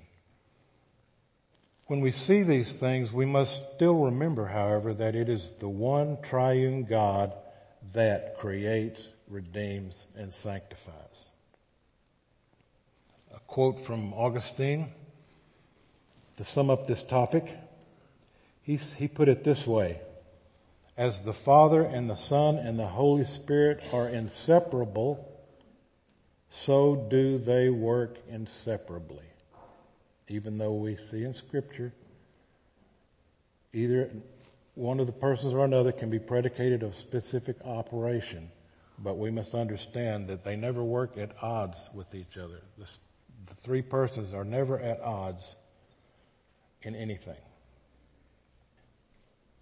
When 1.86 2.02
we 2.02 2.12
see 2.12 2.42
these 2.42 2.74
things, 2.74 3.14
we 3.14 3.28
must 3.28 3.76
still 3.76 4.06
remember, 4.06 4.48
however, 4.48 4.92
that 4.96 5.14
it 5.14 5.30
is 5.30 5.52
the 5.60 5.70
one 5.70 6.18
triune 6.24 6.86
God 6.86 7.32
that 7.94 8.40
creates, 8.40 9.10
redeems, 9.30 10.06
and 10.18 10.34
sanctifies. 10.34 11.26
A 13.36 13.40
quote 13.40 13.80
from 13.80 14.14
Augustine 14.14 14.90
to 16.38 16.46
sum 16.46 16.70
up 16.70 16.88
this 16.88 17.04
topic. 17.04 17.46
He, 18.62 18.76
he 18.76 19.08
put 19.08 19.28
it 19.28 19.44
this 19.44 19.66
way. 19.66 20.00
As 20.98 21.22
the 21.22 21.34
Father 21.34 21.82
and 21.82 22.10
the 22.10 22.16
Son 22.16 22.58
and 22.58 22.80
the 22.80 22.88
Holy 22.88 23.26
Spirit 23.26 23.84
are 23.92 24.08
inseparable, 24.08 25.30
so 26.50 26.96
do 26.96 27.38
they 27.38 27.70
work 27.70 28.18
inseparably. 28.30 29.26
Even 30.28 30.58
though 30.58 30.74
we 30.74 30.96
see 30.96 31.24
in 31.24 31.34
scripture, 31.34 31.92
either 33.74 34.10
one 34.74 35.00
of 35.00 35.06
the 35.06 35.14
persons 35.14 35.54
or 35.54 35.66
another 35.66 35.92
can 35.92 36.10
be 36.10 36.20
predicated 36.20 36.82
of 36.82 36.96
specific 36.96 37.58
operation, 37.66 38.50
but 38.98 39.18
we 39.18 39.32
must 39.32 39.54
understand 39.54 40.28
that 40.28 40.44
they 40.44 40.56
never 40.56 40.84
work 40.84 41.18
at 41.18 41.32
odds 41.42 41.90
with 41.94 42.16
each 42.16 42.38
other. 42.38 42.62
The, 42.78 42.90
the 43.48 43.56
three 43.56 43.82
persons 43.82 44.34
are 44.34 44.46
never 44.46 44.80
at 44.80 45.02
odds 45.02 45.56
in 46.82 46.96
anything. 46.96 47.38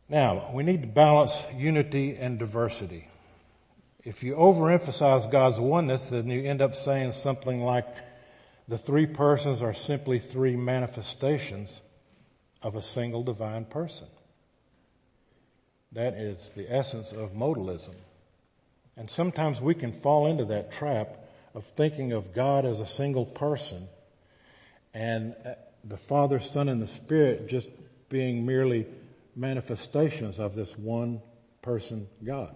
Now, 0.09 0.51
we 0.53 0.63
need 0.63 0.81
to 0.81 0.87
balance 0.87 1.33
unity 1.55 2.15
and 2.15 2.37
diversity. 2.37 3.07
If 4.03 4.21
you 4.21 4.35
overemphasize 4.35 5.31
God's 5.31 5.59
oneness, 5.59 6.09
then 6.09 6.27
you 6.27 6.43
end 6.43 6.61
up 6.61 6.75
saying 6.75 7.13
something 7.13 7.61
like 7.61 7.87
the 8.67 8.77
three 8.77 9.05
persons 9.05 9.61
are 9.61 9.73
simply 9.73 10.19
three 10.19 10.55
manifestations 10.55 11.81
of 12.61 12.75
a 12.75 12.81
single 12.81 13.23
divine 13.23 13.65
person. 13.65 14.07
That 15.93 16.15
is 16.15 16.51
the 16.55 16.71
essence 16.71 17.11
of 17.11 17.33
modalism. 17.33 17.95
And 18.95 19.09
sometimes 19.09 19.59
we 19.59 19.73
can 19.73 19.91
fall 19.91 20.27
into 20.27 20.45
that 20.45 20.71
trap 20.71 21.17
of 21.55 21.65
thinking 21.65 22.11
of 22.11 22.33
God 22.33 22.65
as 22.65 22.79
a 22.79 22.85
single 22.85 23.25
person 23.25 23.87
and 24.93 25.35
uh, 25.45 25.53
the 25.83 25.97
Father, 25.97 26.39
Son, 26.39 26.69
and 26.69 26.81
the 26.81 26.87
Spirit 26.87 27.47
just 27.47 27.69
being 28.09 28.45
merely 28.45 28.85
manifestations 29.35 30.39
of 30.39 30.55
this 30.55 30.77
one 30.77 31.21
person 31.61 32.07
God. 32.23 32.55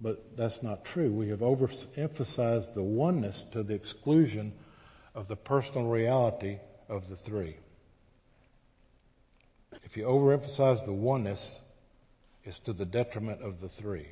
But 0.00 0.36
that's 0.36 0.62
not 0.62 0.84
true. 0.84 1.10
We 1.10 1.28
have 1.28 1.40
overemphasized 1.40 2.74
the 2.74 2.82
oneness 2.82 3.44
to 3.52 3.62
the 3.62 3.74
exclusion 3.74 4.52
of 5.14 5.28
the 5.28 5.36
personal 5.36 5.86
reality 5.86 6.58
of 6.88 7.08
the 7.08 7.16
three. 7.16 7.56
If 9.82 9.96
you 9.96 10.04
overemphasize 10.04 10.84
the 10.84 10.92
oneness, 10.92 11.58
it's 12.42 12.58
to 12.60 12.72
the 12.72 12.84
detriment 12.84 13.40
of 13.42 13.60
the 13.60 13.68
three. 13.68 14.08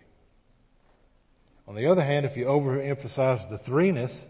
On 1.66 1.74
the 1.74 1.86
other 1.86 2.02
hand, 2.02 2.26
if 2.26 2.36
you 2.36 2.46
overemphasize 2.46 3.48
the 3.48 3.58
threeness, 3.58 4.26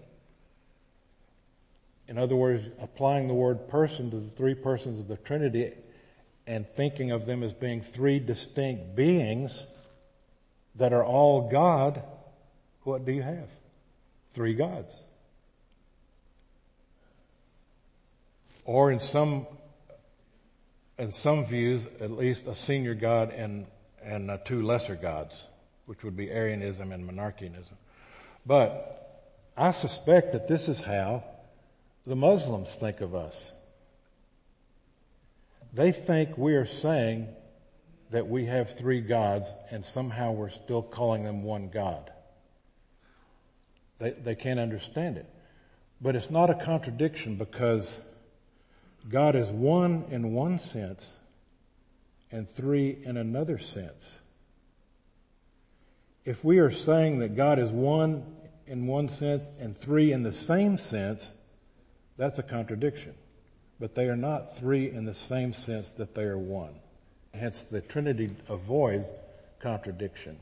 in 2.09 2.19
other 2.19 2.37
words, 2.37 2.69
applying 2.79 3.29
the 3.29 3.35
word 3.35 3.69
person 3.69 4.11
to 4.11 4.19
the 4.19 4.31
three 4.31 4.55
persons 4.55 4.99
of 4.99 5.09
the 5.09 5.17
Trinity 5.17 5.73
and 6.47 6.69
thinking 6.69 7.11
of 7.11 7.27
them 7.27 7.43
as 7.43 7.53
being 7.53 7.81
three 7.81 8.19
distinct 8.19 8.95
beings 8.95 9.67
that 10.75 10.93
are 10.93 11.05
all 11.05 11.49
God, 11.49 12.03
what 12.83 13.05
do 13.05 13.13
you 13.13 13.23
have? 13.23 13.49
Three 14.33 14.55
gods. 14.55 15.01
Or 18.65 18.91
in 18.91 19.01
some, 19.01 19.47
in 20.99 21.13
some 21.13 21.45
views, 21.45 21.87
at 22.01 22.11
least 22.11 22.47
a 22.47 22.55
senior 22.55 22.95
God 22.95 23.33
and, 23.33 23.67
and 24.03 24.31
two 24.45 24.63
lesser 24.63 24.97
gods. 24.97 25.45
Which 25.87 26.05
would 26.05 26.17
be 26.17 26.31
Arianism 26.31 26.93
and 26.93 27.09
Monarchianism. 27.09 27.75
But 28.47 29.31
I 29.57 29.71
suspect 29.73 30.33
that 30.33 30.49
this 30.49 30.69
is 30.69 30.81
how 30.81 31.25
the 32.07 32.17
Muslims 32.17 32.75
think 32.75 33.01
of 33.01 33.15
us. 33.15 33.51
They 35.73 35.93
think 35.93 36.37
we 36.37 36.55
are 36.55 36.67
saying 36.67 37.29
that 38.11 38.29
we 38.29 38.47
have 38.47 38.77
three 38.77 39.01
gods 39.01 39.55
and 39.71 39.85
somehow 39.85 40.33
we're 40.33 40.51
still 40.51 40.83
calling 40.83 41.25
them 41.25 41.43
one 41.43 41.69
God. 41.69 42.11
They, 43.99 44.11
they 44.11 44.35
can't 44.35 44.61
understand 44.61 45.17
it. 45.17 45.27
But 46.01 46.17
it's 46.17 46.31
not 46.31 46.51
a 46.51 46.55
contradiction 46.55 47.37
because 47.37 47.97
God 49.09 49.35
is 49.35 49.49
one 49.49 50.05
in 50.11 50.33
one 50.33 50.59
sense 50.59 51.13
and 52.31 52.49
three 52.49 52.99
in 53.05 53.17
another 53.17 53.59
sense. 53.59 54.19
If 56.25 56.45
we 56.45 56.59
are 56.59 56.71
saying 56.71 57.19
that 57.19 57.37
God 57.37 57.59
is 57.59 57.71
one 57.71 58.25
in 58.67 58.87
one 58.87 59.09
sense 59.09 59.51
and 59.59 59.77
three 59.77 60.13
in 60.13 60.23
the 60.23 60.33
same 60.33 60.79
sense, 60.79 61.33
that's 62.17 62.39
a 62.39 62.45
contradiction. 62.45 63.15
But 63.81 63.95
they 63.95 64.09
are 64.09 64.17
not 64.17 64.57
three 64.57 64.89
in 64.89 65.05
the 65.05 65.15
same 65.15 65.53
sense 65.53 65.89
that 65.91 66.15
they 66.15 66.23
are 66.23 66.39
one. 66.39 66.75
Hence 67.35 67.63
the 67.63 67.81
Trinity 67.81 68.31
avoids 68.49 69.11
contradiction. 69.59 70.39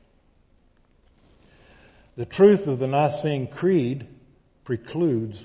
The 2.17 2.27
truth 2.27 2.67
of 2.67 2.79
the 2.79 2.87
Nicene 2.87 3.47
Creed 3.47 4.07
precludes 4.65 5.45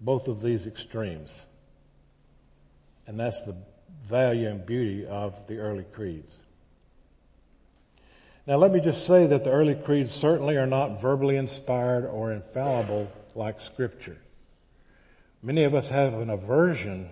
both 0.00 0.28
of 0.28 0.40
these 0.40 0.66
extremes. 0.66 1.42
And 3.06 3.20
that's 3.20 3.42
the 3.42 3.56
value 4.02 4.48
and 4.48 4.64
beauty 4.64 5.04
of 5.06 5.46
the 5.46 5.58
early 5.58 5.84
creeds. 5.92 6.38
Now 8.46 8.56
let 8.56 8.72
me 8.72 8.80
just 8.80 9.06
say 9.06 9.26
that 9.26 9.44
the 9.44 9.50
early 9.50 9.74
creeds 9.74 10.12
certainly 10.12 10.56
are 10.56 10.66
not 10.66 11.00
verbally 11.00 11.36
inspired 11.36 12.06
or 12.06 12.30
infallible 12.30 13.10
like 13.34 13.60
scripture. 13.60 14.18
Many 15.42 15.64
of 15.64 15.74
us 15.74 15.88
have 15.88 16.14
an 16.14 16.30
aversion 16.30 17.10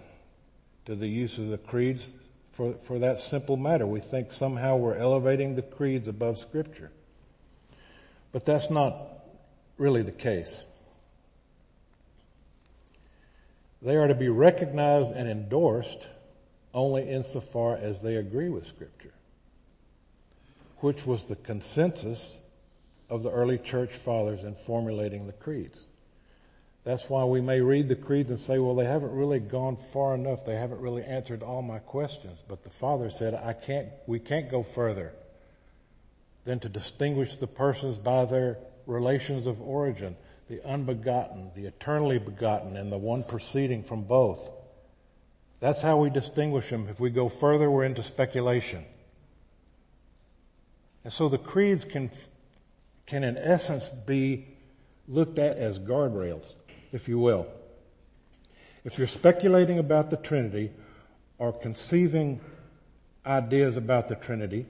to 0.84 0.94
the 0.94 1.08
use 1.08 1.38
of 1.38 1.48
the 1.48 1.58
creeds 1.58 2.10
for, 2.50 2.74
for 2.74 2.98
that 2.98 3.20
simple 3.20 3.56
matter. 3.56 3.86
We 3.86 4.00
think 4.00 4.30
somehow 4.30 4.76
we're 4.76 4.96
elevating 4.96 5.54
the 5.54 5.62
creeds 5.62 6.08
above 6.08 6.38
scripture. 6.38 6.90
But 8.30 8.44
that's 8.44 8.70
not 8.70 8.96
really 9.78 10.02
the 10.02 10.12
case. 10.12 10.64
They 13.80 13.96
are 13.96 14.06
to 14.06 14.14
be 14.14 14.28
recognized 14.28 15.10
and 15.10 15.28
endorsed 15.28 16.06
only 16.72 17.08
insofar 17.08 17.76
as 17.76 18.00
they 18.00 18.16
agree 18.16 18.48
with 18.48 18.66
scripture, 18.66 19.12
which 20.82 21.06
was 21.06 21.24
the 21.24 21.36
consensus 21.36 22.36
of 23.08 23.22
the 23.22 23.30
early 23.30 23.58
church 23.58 23.92
fathers 23.92 24.44
in 24.44 24.54
formulating 24.54 25.26
the 25.26 25.32
creeds. 25.32 25.84
That's 26.84 27.08
why 27.08 27.24
we 27.24 27.40
may 27.40 27.60
read 27.60 27.86
the 27.88 27.94
creeds 27.94 28.30
and 28.30 28.38
say, 28.38 28.58
well, 28.58 28.74
they 28.74 28.84
haven't 28.84 29.12
really 29.12 29.38
gone 29.38 29.76
far 29.76 30.14
enough. 30.14 30.44
They 30.44 30.56
haven't 30.56 30.80
really 30.80 31.04
answered 31.04 31.42
all 31.42 31.62
my 31.62 31.78
questions. 31.78 32.42
But 32.48 32.64
the 32.64 32.70
Father 32.70 33.08
said, 33.10 33.34
I 33.34 33.52
can't, 33.52 33.88
we 34.06 34.18
can't 34.18 34.50
go 34.50 34.64
further 34.64 35.12
than 36.44 36.58
to 36.60 36.68
distinguish 36.68 37.36
the 37.36 37.46
persons 37.46 37.98
by 37.98 38.24
their 38.24 38.58
relations 38.86 39.46
of 39.46 39.60
origin, 39.62 40.16
the 40.48 40.60
unbegotten, 40.66 41.52
the 41.54 41.66
eternally 41.66 42.18
begotten, 42.18 42.76
and 42.76 42.90
the 42.90 42.98
one 42.98 43.22
proceeding 43.22 43.84
from 43.84 44.02
both. 44.02 44.50
That's 45.60 45.82
how 45.82 45.98
we 45.98 46.10
distinguish 46.10 46.70
them. 46.70 46.88
If 46.88 46.98
we 46.98 47.10
go 47.10 47.28
further, 47.28 47.70
we're 47.70 47.84
into 47.84 48.02
speculation. 48.02 48.84
And 51.04 51.12
so 51.12 51.28
the 51.28 51.38
creeds 51.38 51.84
can, 51.84 52.10
can 53.06 53.24
in 53.24 53.36
essence 53.36 53.88
be 53.88 54.46
looked 55.08 55.38
at 55.38 55.56
as 55.56 55.78
guardrails 55.78 56.54
if 56.92 57.08
you 57.08 57.18
will. 57.18 57.46
If 58.84 58.98
you're 58.98 59.06
speculating 59.06 59.78
about 59.78 60.10
the 60.10 60.16
Trinity 60.16 60.70
or 61.38 61.52
conceiving 61.52 62.40
ideas 63.24 63.76
about 63.76 64.08
the 64.08 64.14
Trinity, 64.14 64.66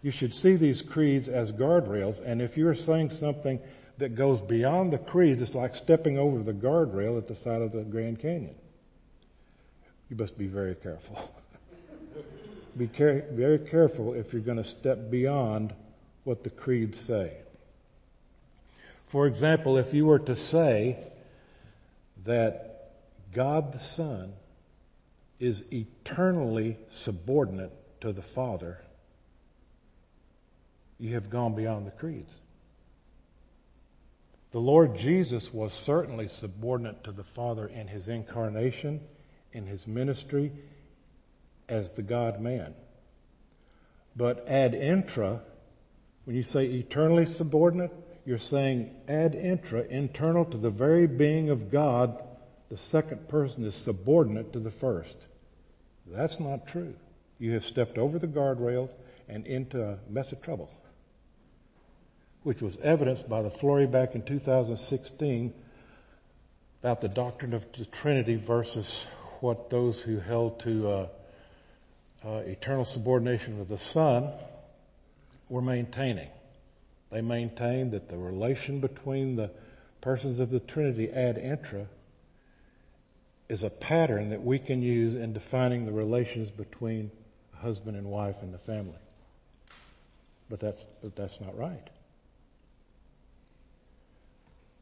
you 0.00 0.10
should 0.10 0.34
see 0.34 0.56
these 0.56 0.82
creeds 0.82 1.28
as 1.28 1.52
guardrails. 1.52 2.20
And 2.24 2.40
if 2.40 2.56
you're 2.56 2.74
saying 2.74 3.10
something 3.10 3.60
that 3.98 4.14
goes 4.14 4.40
beyond 4.40 4.92
the 4.92 4.98
creeds, 4.98 5.42
it's 5.42 5.54
like 5.54 5.76
stepping 5.76 6.18
over 6.18 6.42
the 6.42 6.54
guardrail 6.54 7.18
at 7.18 7.28
the 7.28 7.34
side 7.34 7.62
of 7.62 7.72
the 7.72 7.82
Grand 7.82 8.18
Canyon. 8.18 8.54
You 10.08 10.16
must 10.16 10.36
be 10.38 10.46
very 10.46 10.74
careful. 10.74 11.34
be 12.76 12.86
very 12.86 13.58
careful 13.58 14.14
if 14.14 14.32
you're 14.32 14.42
going 14.42 14.58
to 14.58 14.64
step 14.64 15.10
beyond 15.10 15.74
what 16.24 16.44
the 16.44 16.50
creeds 16.50 17.00
say. 17.00 17.36
For 19.04 19.26
example, 19.26 19.76
if 19.76 19.92
you 19.92 20.06
were 20.06 20.20
to 20.20 20.34
say 20.34 20.96
that 22.24 22.92
God 23.32 23.72
the 23.72 23.78
Son 23.78 24.32
is 25.38 25.64
eternally 25.72 26.78
subordinate 26.90 27.72
to 28.00 28.12
the 28.12 28.22
Father, 28.22 28.82
you 30.98 31.14
have 31.14 31.28
gone 31.28 31.54
beyond 31.54 31.86
the 31.86 31.90
creeds. 31.90 32.34
The 34.52 34.60
Lord 34.60 34.96
Jesus 34.96 35.52
was 35.52 35.72
certainly 35.72 36.28
subordinate 36.28 37.04
to 37.04 37.12
the 37.12 37.24
Father 37.24 37.66
in 37.66 37.88
his 37.88 38.06
incarnation, 38.06 39.00
in 39.52 39.66
his 39.66 39.86
ministry, 39.86 40.52
as 41.72 41.92
the 41.92 42.02
God 42.02 42.40
man. 42.40 42.74
But 44.14 44.46
ad 44.46 44.74
intra, 44.74 45.40
when 46.24 46.36
you 46.36 46.42
say 46.42 46.66
eternally 46.66 47.26
subordinate, 47.26 47.92
you're 48.26 48.38
saying 48.38 48.94
ad 49.08 49.34
intra, 49.34 49.80
internal 49.84 50.44
to 50.44 50.58
the 50.58 50.70
very 50.70 51.06
being 51.06 51.48
of 51.48 51.70
God, 51.70 52.22
the 52.68 52.76
second 52.76 53.26
person 53.26 53.64
is 53.64 53.74
subordinate 53.74 54.52
to 54.52 54.60
the 54.60 54.70
first. 54.70 55.16
That's 56.06 56.38
not 56.38 56.66
true. 56.66 56.94
You 57.38 57.52
have 57.54 57.64
stepped 57.64 57.96
over 57.96 58.18
the 58.18 58.28
guardrails 58.28 58.94
and 59.28 59.46
into 59.46 59.82
a 59.82 59.98
mess 60.10 60.30
of 60.30 60.42
trouble, 60.42 60.70
which 62.42 62.60
was 62.60 62.76
evidenced 62.82 63.28
by 63.28 63.40
the 63.40 63.50
flurry 63.50 63.86
back 63.86 64.14
in 64.14 64.22
2016 64.22 65.54
about 66.82 67.00
the 67.00 67.08
doctrine 67.08 67.54
of 67.54 67.66
the 67.72 67.86
Trinity 67.86 68.36
versus 68.36 69.06
what 69.40 69.70
those 69.70 70.00
who 70.00 70.18
held 70.18 70.60
to 70.60 70.88
uh, 70.88 71.08
uh, 72.24 72.42
eternal 72.46 72.84
subordination 72.84 73.60
of 73.60 73.68
the 73.68 73.78
Son 73.78 74.30
were 75.48 75.62
maintaining. 75.62 76.28
They 77.10 77.20
maintain 77.20 77.90
that 77.90 78.08
the 78.08 78.16
relation 78.16 78.80
between 78.80 79.36
the 79.36 79.50
persons 80.00 80.40
of 80.40 80.50
the 80.50 80.60
Trinity 80.60 81.10
ad 81.10 81.36
intra 81.36 81.86
is 83.48 83.62
a 83.62 83.70
pattern 83.70 84.30
that 84.30 84.42
we 84.42 84.58
can 84.58 84.80
use 84.82 85.14
in 85.14 85.32
defining 85.32 85.84
the 85.84 85.92
relations 85.92 86.50
between 86.50 87.10
husband 87.58 87.96
and 87.96 88.06
wife 88.06 88.36
and 88.40 88.54
the 88.54 88.58
family. 88.58 88.98
But 90.48 90.60
that's, 90.60 90.84
but 91.02 91.14
that's 91.16 91.40
not 91.40 91.56
right. 91.56 91.88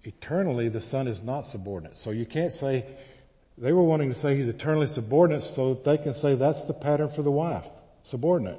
Eternally, 0.05 0.69
the 0.69 0.81
son 0.81 1.07
is 1.09 1.23
not 1.23 1.47
subordinate. 1.47 1.99
So 1.99 2.11
you 2.11 2.25
can't 2.25 2.53
say, 2.53 2.87
they 3.61 3.75
were 3.75 3.83
wanting 3.83 4.09
to 4.09 4.15
say 4.15 4.35
he's 4.35 4.49
eternally 4.49 4.87
subordinate 4.87 5.43
so 5.43 5.75
that 5.75 5.85
they 5.85 5.99
can 5.99 6.15
say 6.15 6.35
that's 6.35 6.65
the 6.65 6.73
pattern 6.73 7.11
for 7.11 7.23
the 7.23 7.31
wife. 7.31 7.67
Subordinate. 8.05 8.59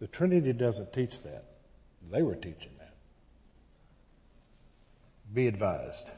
The 0.00 0.06
Trinity 0.06 0.52
doesn't 0.52 0.92
teach 0.92 1.20
that. 1.22 1.44
They 2.10 2.22
were 2.22 2.36
teaching 2.36 2.70
that. 2.78 2.94
Be 5.34 5.48
advised. 5.48 6.10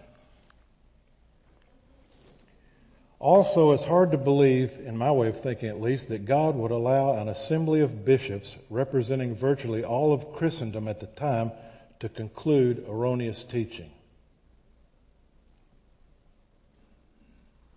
Also, 3.18 3.72
it's 3.72 3.85
hard 3.85 4.11
to 4.11 4.18
believe, 4.18 4.72
in 4.85 4.96
my 4.96 5.11
way 5.11 5.28
of 5.28 5.40
thinking 5.40 5.68
at 5.68 5.80
least, 5.80 6.08
that 6.08 6.26
God 6.26 6.56
would 6.56 6.72
allow 6.72 7.16
an 7.16 7.28
assembly 7.28 7.80
of 7.80 8.04
bishops 8.04 8.58
representing 8.68 9.35
virtually 9.35 9.85
all 9.85 10.12
of 10.12 10.32
Christendom 10.32 10.88
at 10.88 11.00
the 11.00 11.06
time 11.06 11.52
to 12.00 12.08
conclude 12.08 12.85
erroneous 12.87 13.44
teaching. 13.44 13.90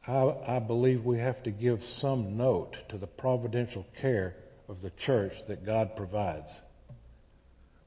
I, 0.07 0.35
I, 0.47 0.59
believe 0.59 1.03
we 1.03 1.17
have 1.17 1.41
to 1.43 1.51
give 1.51 1.83
some 1.83 2.37
note 2.37 2.77
to 2.89 2.97
the 2.97 3.07
providential 3.07 3.85
care 3.99 4.35
of 4.69 4.81
the 4.81 4.91
church 4.91 5.45
that 5.47 5.65
God 5.65 5.95
provides. 5.95 6.55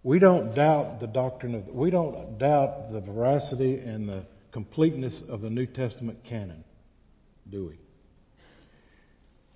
We 0.03 0.19
don't 0.19 0.55
doubt 0.55 1.01
the 1.01 1.07
doctrine 1.07 1.55
of, 1.55 1.69
we 1.69 1.91
don't 1.91 2.39
doubt 2.39 2.93
the 2.93 3.01
veracity 3.01 3.79
and 3.79 4.09
the 4.09 4.25
completeness 4.51 5.23
of 5.23 5.43
the 5.43 5.51
New 5.51 5.67
Testament 5.67 6.25
canon, 6.25 6.65
do 7.49 7.67
we? 7.67 7.79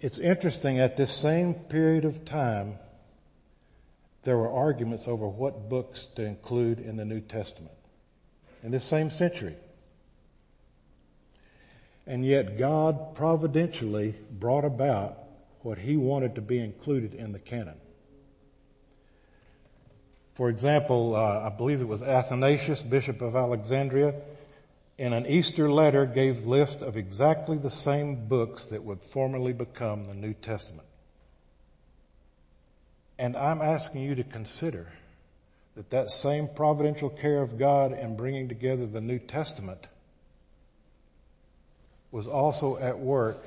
It's 0.01 0.19
interesting, 0.19 0.81
at 0.81 0.97
this 0.97 1.13
same 1.13 1.55
period 1.55 2.05
of 2.05 2.25
time, 2.25 2.79
there 4.25 4.37
were 4.37 4.51
arguments 4.51 5.09
over 5.09 5.29
what 5.29 5.69
books 5.69 6.07
to 6.17 6.25
include 6.25 6.79
in 6.79 6.97
the 6.97 7.05
New 7.05 7.21
Testament. 7.21 7.75
In 8.63 8.71
this 8.71 8.85
same 8.85 9.11
century. 9.11 9.57
And 12.07 12.27
yet 12.27 12.59
God 12.59 13.15
providentially 13.15 14.15
brought 14.31 14.65
about 14.65 15.19
what 15.61 15.79
He 15.79 15.97
wanted 15.97 16.35
to 16.35 16.41
be 16.41 16.59
included 16.59 17.15
in 17.15 17.33
the 17.33 17.39
canon. 17.39 17.77
For 20.35 20.49
example, 20.49 21.15
uh, 21.15 21.47
I 21.47 21.51
believe 21.51 21.81
it 21.81 21.89
was 21.89 22.03
Athanasius, 22.03 22.83
Bishop 22.83 23.21
of 23.21 23.37
Alexandria, 23.37 24.15
in 24.99 25.13
an 25.13 25.27
Easter 25.27 25.71
letter 25.71 26.07
gave 26.07 26.47
list 26.47 26.81
of 26.81 26.97
exactly 26.97 27.59
the 27.59 27.71
same 27.71 28.27
books 28.29 28.65
that 28.67 28.83
would 28.83 29.03
formerly 29.03 29.53
become 29.53 30.05
the 30.05 30.15
New 30.15 30.33
Testament. 30.33 30.87
And 33.19 33.37
I'm 33.37 33.61
asking 33.61 34.03
you 34.03 34.15
to 34.15 34.25
consider 34.25 34.93
that 35.77 35.91
that 35.91 36.11
same 36.11 36.49
providential 36.49 37.09
care 37.09 37.41
of 37.41 37.59
God 37.59 37.93
in 37.93 38.17
bringing 38.17 38.49
together 38.49 38.87
the 38.87 39.01
New 39.01 39.19
Testament 39.19 39.87
was 42.13 42.29
also 42.29 42.77
at 42.77 42.99
work 42.99 43.45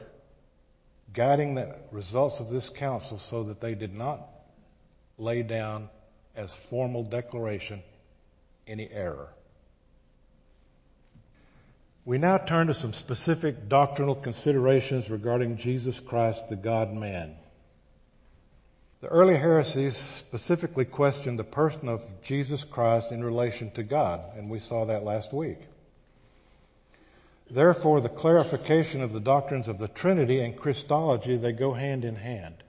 guiding 1.14 1.56
the 1.56 1.74
results 1.92 2.42
of 2.42 2.50
this 2.50 2.70
council 2.70 3.18
so 3.18 3.44
that 3.44 3.62
they 3.62 3.76
did 3.76 3.94
not 3.94 4.20
lay 5.18 5.42
down 5.44 5.88
as 6.36 6.54
formal 6.54 7.04
declaration 7.04 7.82
any 8.68 8.90
error. 8.92 9.30
We 12.04 12.18
now 12.18 12.38
turn 12.38 12.68
to 12.68 12.74
some 12.74 12.94
specific 12.94 13.70
doctrinal 13.70 14.16
considerations 14.16 15.10
regarding 15.10 15.58
Jesus 15.58 16.00
Christ, 16.00 16.50
the 16.50 16.56
God-man. 16.56 17.36
The 19.02 19.08
early 19.08 19.38
heresies 19.38 19.96
specifically 19.96 20.86
questioned 20.86 21.40
the 21.40 21.44
person 21.44 21.88
of 21.88 22.22
Jesus 22.22 22.64
Christ 22.64 23.12
in 23.12 23.24
relation 23.24 23.72
to 23.72 23.84
God, 23.84 24.22
and 24.36 24.50
we 24.50 24.60
saw 24.60 24.86
that 24.86 25.04
last 25.04 25.34
week. 25.34 25.60
Therefore, 27.50 28.02
the 28.02 28.10
clarification 28.10 29.02
of 29.02 29.12
the 29.12 29.20
doctrines 29.20 29.68
of 29.68 29.78
the 29.78 29.88
Trinity 29.88 30.40
and 30.40 30.58
Christology, 30.58 31.38
they 31.38 31.52
go 31.52 31.74
hand 31.74 32.04
in 32.04 32.16
hand. 32.16 32.64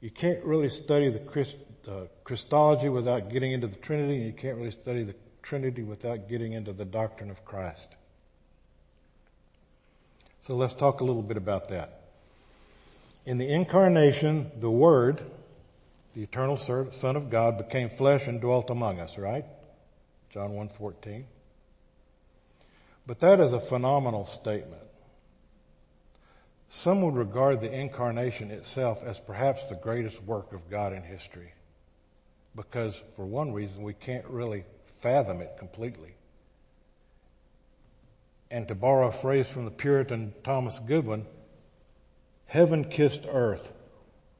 You 0.00 0.10
can't 0.10 0.42
really 0.44 0.70
study 0.70 1.08
the 1.08 1.18
Christ, 1.18 1.56
uh, 1.88 2.04
Christology 2.24 2.88
without 2.88 3.30
getting 3.30 3.52
into 3.52 3.66
the 3.66 3.76
Trinity, 3.76 4.16
and 4.16 4.26
you 4.26 4.32
can't 4.32 4.56
really 4.56 4.70
study 4.70 5.02
the 5.02 5.16
Trinity 5.42 5.82
without 5.82 6.28
getting 6.28 6.52
into 6.52 6.72
the 6.72 6.84
doctrine 6.84 7.30
of 7.30 7.44
Christ. 7.44 7.88
So 10.42 10.54
let's 10.54 10.74
talk 10.74 11.00
a 11.00 11.04
little 11.04 11.22
bit 11.22 11.36
about 11.36 11.68
that. 11.68 12.00
In 13.26 13.38
the 13.38 13.52
incarnation, 13.52 14.52
the 14.56 14.70
Word, 14.70 15.20
the 16.14 16.22
eternal 16.22 16.56
Son 16.56 17.16
of 17.16 17.28
God, 17.28 17.58
became 17.58 17.90
flesh 17.90 18.26
and 18.26 18.40
dwelt 18.40 18.70
among 18.70 19.00
us, 19.00 19.18
right? 19.18 19.44
John 20.30 20.50
1.14. 20.50 21.24
But 23.10 23.18
that 23.18 23.40
is 23.40 23.52
a 23.52 23.58
phenomenal 23.58 24.24
statement. 24.24 24.84
Some 26.68 27.02
would 27.02 27.16
regard 27.16 27.60
the 27.60 27.72
incarnation 27.72 28.52
itself 28.52 29.02
as 29.02 29.18
perhaps 29.18 29.66
the 29.66 29.74
greatest 29.74 30.22
work 30.22 30.52
of 30.52 30.70
God 30.70 30.92
in 30.92 31.02
history. 31.02 31.54
Because 32.54 33.02
for 33.16 33.26
one 33.26 33.52
reason, 33.52 33.82
we 33.82 33.94
can't 33.94 34.24
really 34.26 34.62
fathom 34.98 35.40
it 35.40 35.56
completely. 35.58 36.14
And 38.48 38.68
to 38.68 38.76
borrow 38.76 39.08
a 39.08 39.12
phrase 39.12 39.48
from 39.48 39.64
the 39.64 39.72
Puritan 39.72 40.32
Thomas 40.44 40.78
Goodwin, 40.78 41.26
heaven 42.46 42.84
kissed 42.84 43.24
earth 43.28 43.72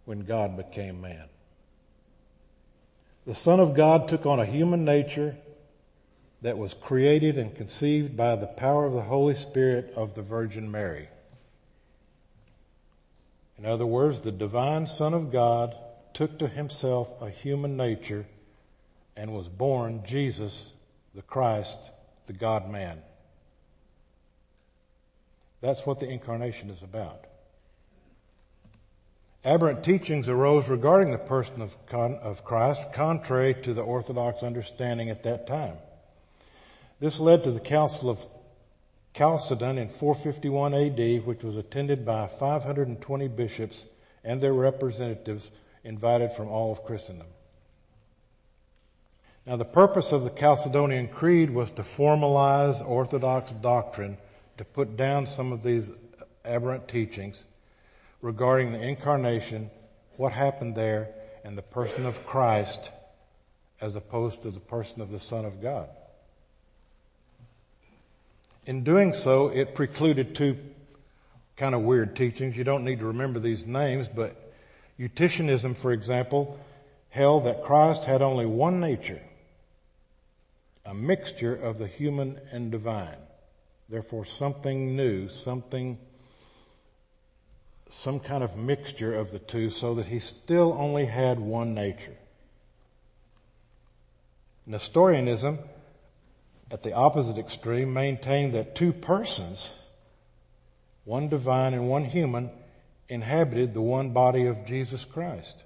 when 0.05 0.21
God 0.21 0.57
became 0.57 1.01
man. 1.01 1.25
The 3.27 3.35
Son 3.35 3.59
of 3.59 3.75
God 3.75 4.09
took 4.09 4.27
on 4.27 4.39
a 4.39 4.47
human 4.47 4.85
nature 4.85 5.37
that 6.43 6.59
was 6.59 6.75
created 6.75 7.37
and 7.37 7.55
conceived 7.55 8.17
by 8.17 8.37
the 8.37 8.47
power 8.47 8.87
of 8.87 8.95
the 8.95 9.03
Holy 9.03 9.35
Spirit 9.35 9.93
of 9.95 10.15
the 10.15 10.23
Virgin 10.23 10.71
Mary. 10.71 11.09
In 13.59 13.67
other 13.67 13.87
words, 13.87 14.21
the 14.21 14.33
divine 14.33 14.87
Son 14.87 15.13
of 15.13 15.31
God 15.31 15.77
took 16.15 16.39
to 16.39 16.49
himself 16.49 17.13
a 17.21 17.29
human 17.29 17.77
nature 17.77 18.27
and 19.17 19.35
was 19.35 19.49
born 19.49 20.03
Jesus, 20.07 20.73
the 21.15 21.23
Christ, 21.23 21.79
the 22.27 22.33
God 22.33 22.71
man. 22.71 23.03
That's 25.61 25.85
what 25.85 25.99
the 25.99 26.09
incarnation 26.09 26.71
is 26.71 26.83
about. 26.83 27.27
Aberrant 29.45 29.85
teachings 29.85 30.29
arose 30.29 30.69
regarding 30.69 31.11
the 31.11 31.19
person 31.19 31.61
of, 31.61 31.77
of 31.93 32.45
Christ 32.45 32.93
contrary 32.95 33.55
to 33.63 33.75
the 33.75 33.83
Orthodox 33.83 34.43
understanding 34.43 35.11
at 35.11 35.23
that 35.25 35.47
time. 35.47 35.77
This 37.01 37.19
led 37.19 37.45
to 37.45 37.51
the 37.51 37.61
Council 37.61 38.11
of 38.11 38.27
Chalcedon 39.15 39.79
in 39.79 39.89
451 39.89 40.75
AD, 40.75 41.27
which 41.27 41.43
was 41.43 41.57
attended 41.57 42.05
by 42.05 42.27
520 42.27 43.29
bishops 43.29 43.87
and 44.23 44.41
their 44.41 44.53
representatives 44.53 45.51
invited 45.83 46.33
from 46.33 46.49
all 46.49 46.71
of 46.71 46.85
Christendom. 46.85 47.27
Now 49.47 49.57
the 49.57 49.65
purpose 49.65 50.13
of 50.13 50.25
the 50.25 50.31
Chalcedonian 50.31 51.09
Creed 51.09 51.51
was 51.51 51.71
to 51.73 51.83
formalize 51.83 52.87
Orthodox 52.87 53.53
doctrine, 53.53 54.19
to 54.59 54.65
put 54.65 54.99
down 54.99 55.27
some 55.27 55.53
of 55.53 55.63
these 55.63 55.91
aberrant 56.45 56.87
teachings 56.87 57.45
regarding 58.21 58.73
the 58.73 58.81
incarnation, 58.81 59.71
what 60.19 60.33
happened 60.33 60.77
there, 60.77 61.09
and 61.45 61.57
the 61.57 61.63
person 61.63 62.05
of 62.05 62.27
Christ 62.27 62.91
as 63.81 63.97
opposed 63.97 64.43
to 64.43 64.51
the 64.51 64.61
person 64.61 65.01
of 65.01 65.11
the 65.11 65.19
Son 65.19 65.47
of 65.47 65.63
God. 65.63 65.89
In 68.67 68.85
doing 68.85 69.13
so, 69.13 69.49
it 69.49 69.75
precluded 69.75 70.35
two 70.35 70.57
kind 71.57 71.75
of 71.75 71.83
weird 71.83 72.15
teachings. 72.17 72.57
You 72.57 72.65
don't 72.65 72.85
need 72.85 72.99
to 73.01 73.07
remember 73.07 73.41
these 73.41 73.67
names, 73.67 74.09
but 74.09 74.53
Eutychianism, 74.99 75.77
for 75.77 75.93
example, 75.93 76.59
held 77.09 77.45
that 77.45 77.63
Christ 77.63 78.05
had 78.05 78.23
only 78.23 78.47
one 78.47 78.81
nature, 78.81 79.21
a 80.85 80.95
mixture 80.95 81.55
of 81.55 81.79
the 81.79 81.87
human 81.87 82.41
and 82.53 82.71
divine. 82.71 83.19
Therefore, 83.89 84.25
something 84.25 84.95
new, 84.95 85.29
something, 85.29 85.99
some 87.89 88.21
kind 88.21 88.45
of 88.45 88.57
mixture 88.57 89.13
of 89.15 89.33
the 89.33 89.41
two 89.41 89.71
so 89.71 89.95
that 89.95 90.07
he 90.07 90.21
still 90.21 90.77
only 90.79 91.07
had 91.07 91.41
one 91.41 91.75
nature. 91.75 92.17
Nestorianism 94.67 95.59
at 96.71 96.83
the 96.83 96.93
opposite 96.93 97.37
extreme, 97.37 97.93
maintain 97.93 98.53
that 98.53 98.75
two 98.75 98.93
persons, 98.93 99.71
one 101.05 101.29
divine 101.29 101.75
and 101.75 101.89
one 101.89 102.05
human, 102.05 102.51
inhabited 103.09 103.75
the 103.75 103.81
one 103.81 104.11
body 104.13 104.47
of 104.47 104.65
Jesus 104.65 105.05
Christ. 105.05 105.65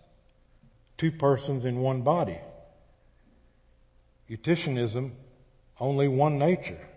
Two 0.97 1.13
persons 1.13 1.65
in 1.65 1.81
one 1.81 2.03
body. 2.03 2.39
Eutychianism, 4.31 5.11
only 5.79 6.09
one 6.09 6.39
nature. 6.39 6.89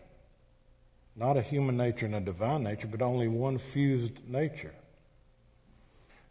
Not 1.16 1.36
a 1.36 1.42
human 1.42 1.76
nature 1.76 2.06
and 2.06 2.16
a 2.16 2.22
divine 2.22 2.64
nature, 2.64 2.88
but 2.88 3.02
only 3.02 3.28
one 3.28 3.58
fused 3.58 4.30
nature. 4.30 4.74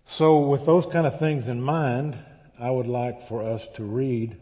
So 0.05 0.39
with 0.39 0.65
those 0.65 0.87
kind 0.87 1.07
of 1.07 1.19
things 1.19 1.49
in 1.49 1.61
mind, 1.61 2.17
I 2.59 2.71
would 2.71 2.87
like 2.87 3.21
for 3.21 3.43
us 3.43 3.69
to 3.75 3.85
read 3.85 4.39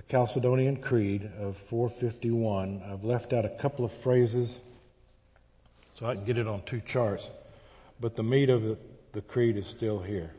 the 0.00 0.16
Chalcedonian 0.16 0.80
Creed 0.80 1.30
of 1.38 1.58
451. 1.58 2.82
I've 2.90 3.04
left 3.04 3.34
out 3.34 3.44
a 3.44 3.50
couple 3.50 3.84
of 3.84 3.92
phrases 3.92 4.58
so 5.92 6.06
I 6.06 6.14
can 6.14 6.24
get 6.24 6.38
it 6.38 6.46
on 6.46 6.62
two 6.62 6.80
charts, 6.80 7.30
but 8.00 8.16
the 8.16 8.22
meat 8.22 8.48
of 8.48 8.78
the, 9.12 9.20
creed 9.20 9.58
is 9.58 9.66
still 9.66 9.98
here. 9.98 10.32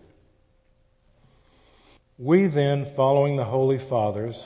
We 2.17 2.47
then, 2.47 2.85
following 2.85 3.35
the 3.35 3.43
Holy 3.43 3.77
Fathers, 3.77 4.43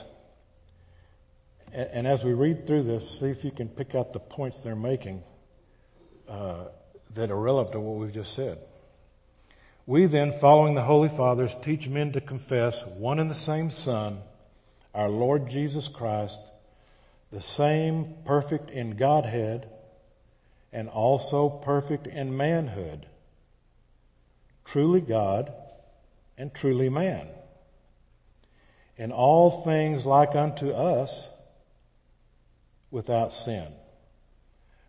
and, 1.72 1.88
and 1.92 2.06
as 2.06 2.22
we 2.22 2.34
read 2.34 2.66
through 2.66 2.82
this, 2.82 3.18
see 3.18 3.28
if 3.28 3.42
you 3.42 3.50
can 3.50 3.68
pick 3.68 3.94
out 3.94 4.12
the 4.12 4.20
points 4.20 4.58
they're 4.58 4.76
making 4.76 5.22
uh, 6.28 6.64
that 7.14 7.30
are 7.30 7.40
relevant 7.40 7.72
to 7.72 7.80
what 7.80 7.96
we've 7.96 8.12
just 8.12 8.34
said. 8.34 8.58
We 9.86 10.04
then, 10.06 10.32
following 10.32 10.74
the 10.74 10.82
Holy 10.82 11.08
Fathers, 11.08 11.56
teach 11.62 11.88
men 11.88 12.12
to 12.12 12.20
confess 12.20 12.84
one 12.84 13.18
and 13.18 13.30
the 13.30 13.34
same 13.34 13.70
Son, 13.70 14.20
our 14.96 15.10
Lord 15.10 15.50
Jesus 15.50 15.88
Christ, 15.88 16.40
the 17.30 17.42
same 17.42 18.14
perfect 18.24 18.70
in 18.70 18.96
Godhead 18.96 19.68
and 20.72 20.88
also 20.88 21.50
perfect 21.50 22.06
in 22.06 22.34
manhood, 22.34 23.04
truly 24.64 25.02
God 25.02 25.52
and 26.38 26.52
truly 26.54 26.88
man. 26.88 27.28
In 28.96 29.12
all 29.12 29.50
things 29.50 30.06
like 30.06 30.34
unto 30.34 30.70
us 30.70 31.28
without 32.90 33.34
sin. 33.34 33.68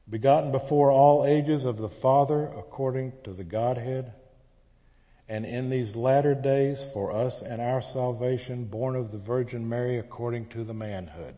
Begotten 0.09 0.53
before 0.53 0.89
all 0.89 1.25
ages 1.25 1.65
of 1.65 1.75
the 1.75 1.89
Father 1.89 2.45
according 2.45 3.11
to 3.25 3.33
the 3.33 3.43
Godhead 3.43 4.13
and 5.29 5.45
in 5.45 5.69
these 5.69 5.95
latter 5.95 6.33
days 6.33 6.81
for 6.93 7.11
us 7.11 7.41
and 7.41 7.61
our 7.61 7.81
salvation 7.81 8.65
born 8.65 8.95
of 8.95 9.11
the 9.11 9.17
Virgin 9.17 9.67
Mary 9.67 9.97
according 9.97 10.47
to 10.47 10.63
the 10.63 10.73
manhood. 10.73 11.35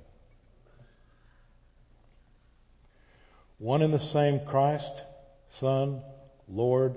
One 3.58 3.82
and 3.82 3.93
the 3.93 3.99
same 3.99 4.39
Christ, 4.45 5.02
Son, 5.49 6.02
Lord, 6.47 6.95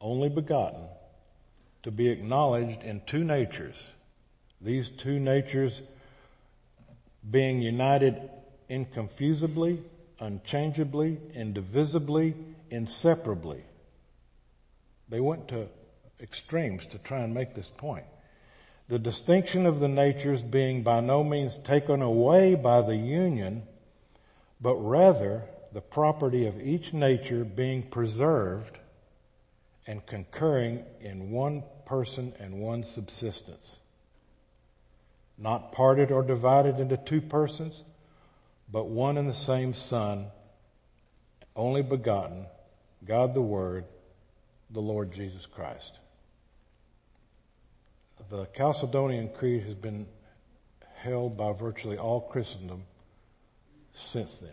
only 0.00 0.28
begotten, 0.28 0.86
to 1.82 1.90
be 1.90 2.08
acknowledged 2.08 2.82
in 2.82 3.02
two 3.06 3.24
natures, 3.24 3.90
These 4.60 4.88
two 4.88 5.20
natures 5.20 5.82
being 7.28 7.60
united 7.60 8.30
inconfusibly, 8.70 9.82
unchangeably, 10.18 11.18
indivisibly, 11.34 12.34
inseparably. 12.70 13.62
They 15.08 15.20
went 15.20 15.48
to 15.48 15.68
extremes 16.24 16.86
to 16.86 16.98
try 16.98 17.18
and 17.18 17.34
make 17.34 17.54
this 17.54 17.68
point. 17.68 18.06
The 18.88 18.98
distinction 18.98 19.66
of 19.66 19.78
the 19.78 19.88
natures 19.88 20.42
being 20.42 20.82
by 20.82 21.00
no 21.00 21.22
means 21.22 21.58
taken 21.58 22.00
away 22.00 22.54
by 22.54 22.80
the 22.80 22.96
union, 22.96 23.64
but 24.60 24.74
rather 24.76 25.42
the 25.72 25.82
property 25.82 26.46
of 26.46 26.60
each 26.60 26.94
nature 26.94 27.44
being 27.44 27.82
preserved 27.82 28.78
and 29.86 30.04
concurring 30.06 30.84
in 31.00 31.30
one 31.30 31.62
person 31.84 32.32
and 32.40 32.54
one 32.54 32.84
subsistence. 32.84 33.76
Not 35.36 35.72
parted 35.72 36.10
or 36.10 36.22
divided 36.22 36.80
into 36.80 36.96
two 36.96 37.20
persons, 37.20 37.84
but 38.70 38.86
one 38.86 39.18
and 39.18 39.28
the 39.28 39.34
same 39.34 39.74
Son, 39.74 40.28
only 41.54 41.82
begotten, 41.82 42.46
God 43.04 43.34
the 43.34 43.42
Word, 43.42 43.84
the 44.70 44.80
Lord 44.80 45.12
Jesus 45.12 45.44
Christ. 45.44 45.98
The 48.34 48.46
Chalcedonian 48.46 49.32
Creed 49.32 49.62
has 49.62 49.76
been 49.76 50.08
held 50.96 51.36
by 51.36 51.52
virtually 51.52 51.96
all 51.96 52.20
Christendom 52.20 52.82
since 53.92 54.38
then. 54.38 54.50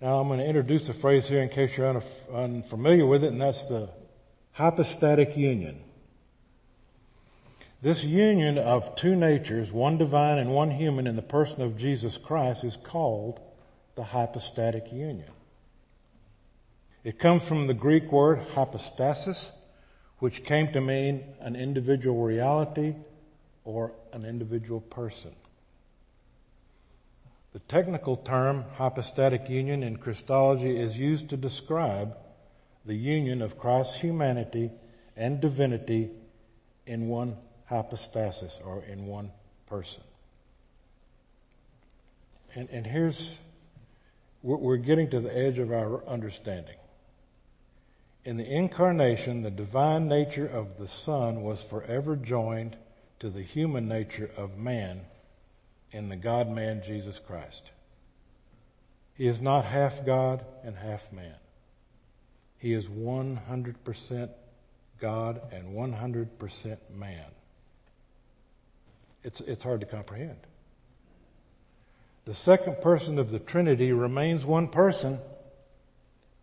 Now 0.00 0.20
I'm 0.20 0.28
going 0.28 0.38
to 0.38 0.46
introduce 0.46 0.88
a 0.88 0.94
phrase 0.94 1.28
here 1.28 1.42
in 1.42 1.50
case 1.50 1.76
you're 1.76 2.02
unfamiliar 2.32 3.04
with 3.04 3.24
it, 3.24 3.32
and 3.32 3.42
that's 3.42 3.60
the 3.64 3.90
hypostatic 4.52 5.36
union. 5.36 5.82
This 7.82 8.04
union 8.04 8.56
of 8.56 8.96
two 8.96 9.14
natures, 9.14 9.70
one 9.70 9.98
divine 9.98 10.38
and 10.38 10.54
one 10.54 10.70
human 10.70 11.06
in 11.06 11.16
the 11.16 11.20
person 11.20 11.60
of 11.60 11.76
Jesus 11.76 12.16
Christ 12.16 12.64
is 12.64 12.78
called 12.78 13.38
the 13.96 14.04
hypostatic 14.04 14.90
union. 14.90 15.32
It 17.04 17.18
comes 17.18 17.46
from 17.46 17.66
the 17.66 17.74
Greek 17.74 18.10
word 18.10 18.38
hypostasis, 18.54 19.52
which 20.18 20.44
came 20.44 20.72
to 20.72 20.80
mean 20.80 21.24
an 21.40 21.54
individual 21.54 22.22
reality 22.22 22.94
or 23.64 23.92
an 24.12 24.24
individual 24.24 24.80
person. 24.80 25.34
The 27.52 27.60
technical 27.60 28.16
term 28.16 28.64
hypostatic 28.74 29.48
union 29.48 29.82
in 29.82 29.96
Christology 29.96 30.76
is 30.76 30.98
used 30.98 31.28
to 31.30 31.36
describe 31.36 32.16
the 32.84 32.94
union 32.94 33.42
of 33.42 33.58
Christ's 33.58 33.96
humanity 33.96 34.70
and 35.16 35.40
divinity 35.40 36.10
in 36.86 37.08
one 37.08 37.36
hypostasis 37.66 38.60
or 38.64 38.82
in 38.84 39.06
one 39.06 39.30
person. 39.66 40.02
And, 42.54 42.68
and 42.70 42.86
here's, 42.86 43.34
we're, 44.42 44.56
we're 44.56 44.76
getting 44.76 45.10
to 45.10 45.20
the 45.20 45.36
edge 45.36 45.58
of 45.58 45.70
our 45.70 46.04
understanding. 46.06 46.76
In 48.24 48.36
the 48.36 48.46
incarnation, 48.46 49.42
the 49.42 49.50
divine 49.50 50.08
nature 50.08 50.46
of 50.46 50.76
the 50.76 50.88
Son 50.88 51.42
was 51.42 51.62
forever 51.62 52.16
joined 52.16 52.76
to 53.20 53.30
the 53.30 53.42
human 53.42 53.88
nature 53.88 54.30
of 54.36 54.58
man 54.58 55.02
in 55.92 56.08
the 56.08 56.16
God 56.16 56.50
man 56.50 56.82
Jesus 56.84 57.18
Christ. 57.18 57.70
He 59.14 59.26
is 59.26 59.40
not 59.40 59.64
half 59.64 60.04
God 60.04 60.44
and 60.62 60.76
half 60.76 61.12
man. 61.12 61.34
He 62.58 62.72
is 62.72 62.88
100% 62.88 64.30
God 65.00 65.40
and 65.52 65.74
100% 65.74 66.76
man. 66.94 67.24
It's, 69.24 69.40
it's 69.40 69.62
hard 69.62 69.80
to 69.80 69.86
comprehend. 69.86 70.38
The 72.24 72.34
second 72.34 72.80
person 72.80 73.18
of 73.18 73.30
the 73.30 73.38
Trinity 73.38 73.92
remains 73.92 74.44
one 74.44 74.68
person, 74.68 75.18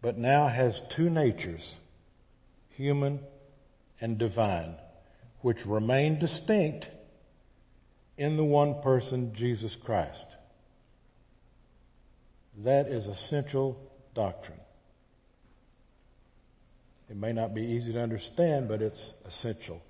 but 0.05 0.19
now 0.19 0.47
has 0.47 0.83
two 0.87 1.09
natures, 1.09 1.73
human 2.77 3.19
and 3.99 4.19
divine, 4.19 4.75
which 5.41 5.65
remain 5.65 6.19
distinct 6.19 6.87
in 8.15 8.37
the 8.37 8.43
one 8.43 8.79
person, 8.83 9.33
Jesus 9.33 9.75
Christ. 9.75 10.27
That 12.59 12.85
is 12.85 13.07
essential 13.07 13.81
doctrine. 14.13 14.59
It 17.09 17.17
may 17.17 17.33
not 17.33 17.55
be 17.55 17.63
easy 17.63 17.91
to 17.93 17.99
understand, 17.99 18.67
but 18.67 18.83
it's 18.83 19.15
essential 19.25 19.81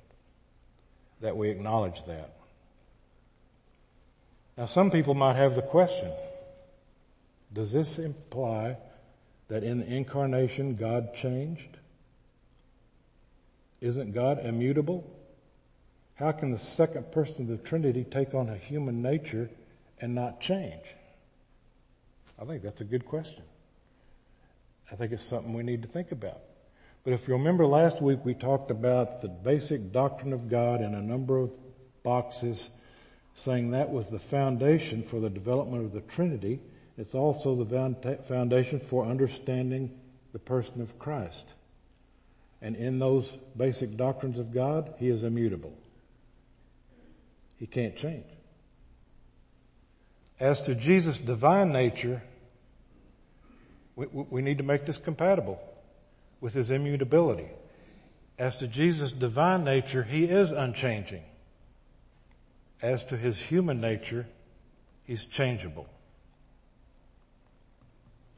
that 1.20 1.36
we 1.36 1.50
acknowledge 1.50 2.06
that. 2.06 2.38
Now 4.58 4.66
some 4.66 4.92
people 4.92 5.14
might 5.14 5.36
have 5.36 5.56
the 5.56 5.62
question, 5.62 6.10
does 7.52 7.74
this 7.74 8.00
imply 8.00 8.78
that 9.48 9.64
in 9.64 9.80
the 9.80 9.86
incarnation 9.86 10.76
God 10.76 11.14
changed? 11.16 11.78
Isn't 13.82 14.14
God 14.14 14.44
immutable? 14.44 15.10
How 16.16 16.32
can 16.32 16.52
the 16.52 16.58
second 16.58 17.12
person 17.12 17.42
of 17.44 17.48
the 17.50 17.58
Trinity 17.58 18.04
take 18.04 18.34
on 18.34 18.50
a 18.50 18.56
human 18.56 19.02
nature 19.02 19.50
and 20.00 20.16
not 20.16 20.40
change? 20.40 20.84
I 22.40 22.46
think 22.46 22.64
that's 22.64 22.82
a 22.82 22.86
good 22.86 23.06
question. 23.06 23.44
I 24.92 24.96
think 24.96 25.12
it's 25.12 25.24
something 25.24 25.54
we 25.54 25.64
need 25.64 25.82
to 25.82 25.88
think 25.88 26.12
about. 26.12 26.42
But 27.04 27.14
if 27.14 27.28
you 27.28 27.36
remember 27.36 27.66
last 27.66 28.02
week 28.02 28.20
we 28.24 28.34
talked 28.34 28.72
about 28.72 29.22
the 29.22 29.28
basic 29.28 29.92
doctrine 29.92 30.34
of 30.34 30.50
God 30.50 30.82
in 30.82 30.96
a 30.96 31.02
number 31.02 31.38
of 31.38 31.52
boxes 32.04 32.70
saying 33.36 33.72
that 33.72 33.90
was 33.90 34.08
the 34.08 34.20
foundation 34.20 35.04
for 35.04 35.20
the 35.20 35.30
development 35.30 35.86
of 35.86 35.92
the 35.92 36.02
Trinity. 36.02 36.62
It's 36.98 37.14
also 37.14 37.56
the 37.56 38.18
foundation 38.28 38.80
for 38.80 39.06
understanding 39.06 39.92
the 40.32 40.40
person 40.40 40.82
of 40.82 40.98
Christ. 40.98 41.54
And 42.62 42.76
in 42.76 43.00
those 43.00 43.28
basic 43.56 43.98
doctrines 43.98 44.40
of 44.40 44.54
God, 44.54 44.94
He 44.98 45.10
is 45.10 45.24
immutable. 45.24 45.74
He 47.58 47.68
can't 47.68 47.96
change. 47.96 48.26
As 50.40 50.62
to 50.64 50.76
Jesus' 50.76 51.20
divine 51.20 51.72
nature, 51.72 52.24
we, 53.96 54.08
we 54.08 54.42
need 54.42 54.58
to 54.58 54.64
make 54.64 54.86
this 54.86 54.98
compatible 54.98 55.60
with 56.42 56.54
His 56.54 56.70
immutability. 56.70 57.50
As 58.38 58.58
to 58.58 58.68
Jesus' 58.68 59.12
divine 59.12 59.64
nature, 59.64 60.04
He 60.04 60.26
is 60.26 60.52
unchanging. 60.52 61.24
As 62.82 63.06
to 63.06 63.18
His 63.18 63.38
human 63.38 63.80
nature, 63.80 64.28
He's 65.06 65.26
changeable. 65.26 65.88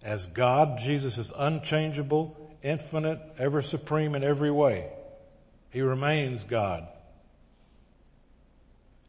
As 0.07 0.25
God, 0.25 0.79
Jesus 0.79 1.17
is 1.17 1.33
unchangeable, 1.35 2.37
infinite, 2.63 3.19
ever 3.37 3.61
supreme 3.61 4.15
in 4.15 4.23
every 4.23 4.49
way. 4.49 4.89
He 5.69 5.81
remains 5.81 6.45
God. 6.45 6.87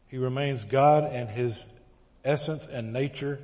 He 0.07 0.17
remains 0.17 0.65
God 0.65 1.05
and 1.05 1.29
his 1.29 1.65
essence 2.25 2.67
and 2.67 2.91
nature 2.91 3.39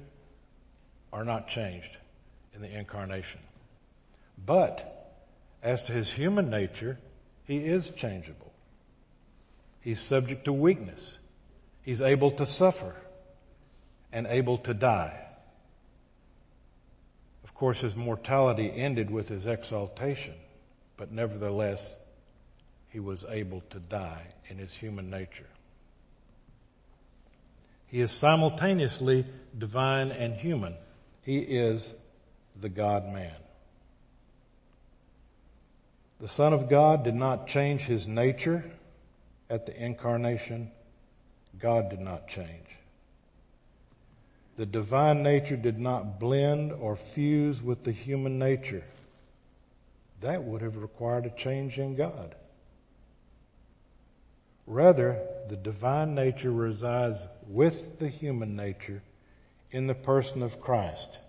are 1.13 1.23
not 1.23 1.47
changed 1.47 1.95
in 2.53 2.61
the 2.61 2.77
incarnation. 2.77 3.39
But 4.45 5.15
as 5.63 5.81
to 5.83 5.93
his 5.93 6.11
human 6.11 6.49
nature, 6.49 6.99
he 7.45 7.59
is 7.59 7.89
changeable. 7.91 8.51
He's 9.79 10.01
subject 10.01 10.43
to 10.43 10.51
weakness. 10.51 11.17
He's 11.83 12.01
able 12.01 12.31
to 12.31 12.45
suffer 12.45 12.97
and 14.11 14.27
able 14.27 14.57
to 14.57 14.73
die. 14.73 15.24
Of 17.55 17.59
course, 17.59 17.79
his 17.79 17.95
mortality 17.95 18.69
ended 18.69 19.09
with 19.09 19.29
his 19.29 19.45
exaltation, 19.45 20.33
but 20.97 21.13
nevertheless, 21.13 21.95
he 22.89 22.99
was 22.99 23.23
able 23.29 23.63
to 23.69 23.79
die 23.79 24.23
in 24.49 24.57
his 24.57 24.73
human 24.73 25.09
nature. 25.09 25.47
He 27.87 28.01
is 28.01 28.11
simultaneously 28.11 29.25
divine 29.57 30.11
and 30.11 30.33
human. 30.33 30.75
He 31.21 31.37
is 31.37 31.93
the 32.59 32.67
God 32.67 33.05
man. 33.05 33.37
The 36.19 36.27
Son 36.27 36.51
of 36.51 36.67
God 36.67 37.05
did 37.05 37.15
not 37.15 37.47
change 37.47 37.83
his 37.83 38.05
nature 38.05 38.69
at 39.49 39.65
the 39.65 39.81
incarnation. 39.81 40.71
God 41.57 41.89
did 41.89 42.01
not 42.01 42.27
change. 42.27 42.67
The 44.57 44.65
divine 44.65 45.21
nature 45.21 45.57
did 45.57 45.79
not 45.79 46.19
blend 46.19 46.71
or 46.71 46.95
fuse 46.95 47.61
with 47.61 47.83
the 47.83 47.91
human 47.91 48.39
nature. 48.39 48.83
That 50.21 50.43
would 50.43 50.61
have 50.61 50.77
required 50.77 51.25
a 51.25 51.29
change 51.29 51.77
in 51.77 51.95
God. 51.95 52.35
Rather, 54.65 55.21
the 55.49 55.57
divine 55.57 56.15
nature 56.15 56.51
resides 56.51 57.27
with 57.47 57.99
the 57.99 58.07
human 58.07 58.55
nature 58.55 59.03
in 59.71 59.87
the 59.87 59.93
person 59.93 60.41
of 60.41 60.61
Christ. 60.61 61.19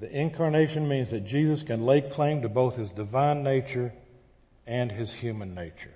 The 0.00 0.10
incarnation 0.10 0.88
means 0.88 1.10
that 1.10 1.24
Jesus 1.24 1.62
can 1.62 1.84
lay 1.84 2.00
claim 2.00 2.42
to 2.42 2.48
both 2.48 2.76
his 2.76 2.90
divine 2.90 3.42
nature 3.42 3.92
and 4.66 4.90
his 4.90 5.12
human 5.14 5.54
nature. 5.54 5.95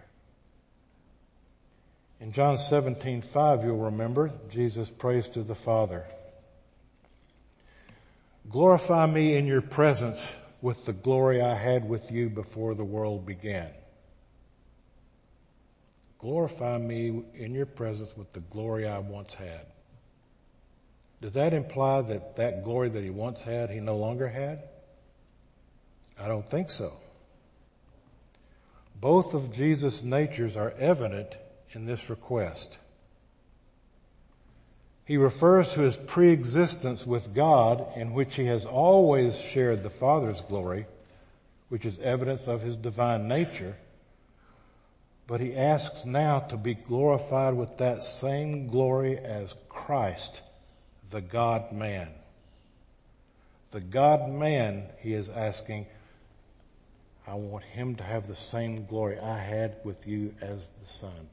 In 2.21 2.33
John 2.33 2.59
17, 2.59 3.23
5, 3.23 3.65
you'll 3.65 3.79
remember, 3.79 4.31
Jesus 4.51 4.91
prays 4.91 5.27
to 5.31 5.43
the 5.43 5.55
Father. 5.55 6.05
Glorify 8.51 9.07
me 9.07 9.37
in 9.37 9.47
your 9.47 9.63
presence 9.63 10.35
with 10.61 10.85
the 10.85 10.93
glory 10.93 11.41
I 11.41 11.55
had 11.55 11.89
with 11.89 12.13
you 12.13 12.29
before 12.29 12.75
the 12.75 12.85
world 12.85 13.25
began. 13.25 13.71
Glorify 16.19 16.77
me 16.77 17.23
in 17.35 17.55
your 17.55 17.65
presence 17.65 18.15
with 18.15 18.31
the 18.35 18.41
glory 18.41 18.87
I 18.87 18.99
once 18.99 19.33
had. 19.33 19.65
Does 21.23 21.33
that 21.35 21.55
imply 21.55 22.03
that 22.03 22.37
that 22.37 22.65
glory 22.65 22.91
that 22.91 23.03
he 23.03 23.09
once 23.09 23.41
had, 23.41 23.71
he 23.71 23.81
no 23.81 23.97
longer 23.97 24.29
had? 24.29 24.69
I 26.19 26.29
don't 26.29 26.49
think 26.51 26.71
so. 26.71 26.93
Both 28.95 29.33
of 29.33 29.51
Jesus' 29.51 30.03
natures 30.03 30.55
are 30.55 30.73
evident 30.73 31.37
in 31.73 31.87
this 31.87 32.11
request. 32.11 32.79
He 35.05 35.17
refers 35.17 35.73
to 35.73 35.81
his 35.81 35.97
preexistence 35.97 37.07
with 37.07 37.35
God 37.35 37.85
in 37.97 38.13
which 38.13 38.37
he 38.37 38.47
has 38.47 38.65
always 38.65 39.41
shared 39.41 39.83
the 39.83 39.91
Father's 39.91 40.41
glory, 40.41 40.87
which 41.69 41.85
is 41.85 41.99
evidence 41.99 42.47
of 42.47 42.63
his 42.63 42.77
divine 42.77 43.27
nature. 43.27 43.77
But 45.27 45.41
he 45.41 45.57
asks 45.57 46.05
now 46.05 46.41
to 46.41 46.57
be 46.57 46.75
glorified 46.75 47.55
with 47.55 47.79
that 47.79 48.03
same 48.03 48.69
glory 48.69 49.19
as 49.19 49.55
Christ, 49.69 50.43
the 51.11 51.21
God 51.21 51.73
man. 51.73 52.09
The 53.71 53.81
God 53.81 54.29
man, 54.29 54.85
he 54.99 55.15
is 55.15 55.29
asking, 55.29 55.87
I 57.27 57.35
want 57.35 57.65
him 57.65 57.95
to 57.97 58.03
have 58.03 58.27
the 58.27 58.35
same 58.35 58.87
glory 58.87 59.19
I 59.19 59.39
had 59.39 59.77
with 59.85 60.07
you 60.07 60.35
as 60.41 60.69
the 60.81 60.87
Son. 60.87 61.29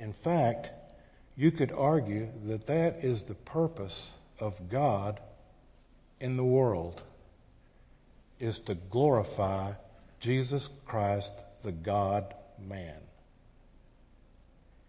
In 0.00 0.14
fact, 0.14 0.70
you 1.36 1.50
could 1.50 1.70
argue 1.72 2.28
that 2.46 2.66
that 2.66 3.04
is 3.04 3.22
the 3.22 3.34
purpose 3.34 4.10
of 4.38 4.70
God 4.70 5.20
in 6.18 6.36
the 6.36 6.44
world, 6.44 7.02
is 8.38 8.58
to 8.60 8.74
glorify 8.74 9.72
Jesus 10.18 10.70
Christ, 10.86 11.32
the 11.62 11.72
God 11.72 12.34
man. 12.58 12.96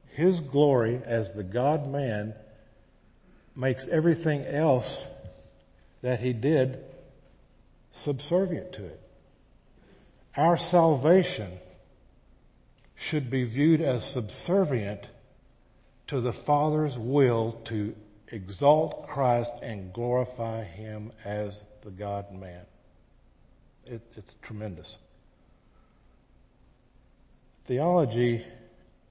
His 0.07 0.39
glory 0.39 1.01
as 1.05 1.33
the 1.33 1.43
God 1.43 1.87
man 1.87 2.33
makes 3.55 3.87
everything 3.89 4.45
else 4.45 5.05
that 6.01 6.21
he 6.21 6.33
did 6.33 6.79
subservient 7.91 8.73
to 8.73 8.85
it. 8.85 8.99
Our 10.35 10.57
salvation 10.57 11.59
should 13.01 13.31
be 13.31 13.43
viewed 13.43 13.81
as 13.81 14.07
subservient 14.07 15.07
to 16.05 16.21
the 16.21 16.31
Father's 16.31 16.99
will 16.99 17.53
to 17.65 17.95
exalt 18.27 19.07
Christ 19.07 19.51
and 19.63 19.91
glorify 19.91 20.63
Him 20.63 21.11
as 21.25 21.65
the 21.81 21.89
God 21.89 22.31
man. 22.31 22.63
It, 23.87 24.03
it's 24.15 24.35
tremendous. 24.43 24.99
Theology 27.65 28.45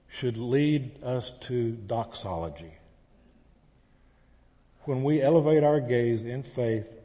should 0.07 0.37
lead 0.37 1.03
us 1.03 1.31
to 1.41 1.71
doxology. 1.71 2.71
When 4.85 5.03
we 5.03 5.21
elevate 5.21 5.65
our 5.65 5.81
gaze 5.81 6.23
in 6.23 6.43
faith 6.43 6.95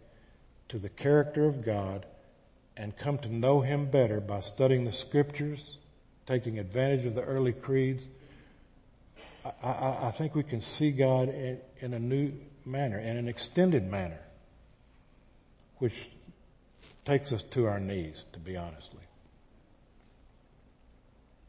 to 0.68 0.78
the 0.78 0.88
character 0.88 1.46
of 1.46 1.64
God 1.64 2.06
and 2.76 2.96
come 2.96 3.18
to 3.18 3.28
know 3.28 3.62
Him 3.62 3.90
better 3.90 4.20
by 4.20 4.38
studying 4.38 4.84
the 4.84 4.92
scriptures, 4.92 5.78
taking 6.26 6.58
advantage 6.58 7.06
of 7.06 7.14
the 7.14 7.22
early 7.22 7.52
creeds, 7.52 8.08
I, 9.44 9.68
I, 9.68 10.06
I 10.08 10.10
think 10.10 10.34
we 10.34 10.42
can 10.42 10.60
see 10.60 10.90
God 10.90 11.28
in, 11.28 11.58
in 11.80 11.94
a 11.94 11.98
new 11.98 12.32
manner, 12.64 12.98
in 12.98 13.16
an 13.16 13.28
extended 13.28 13.88
manner, 13.88 14.20
which 15.78 16.08
takes 17.04 17.32
us 17.32 17.42
to 17.44 17.66
our 17.66 17.78
knees, 17.78 18.24
to 18.32 18.38
be 18.38 18.56
honestly. 18.56 19.00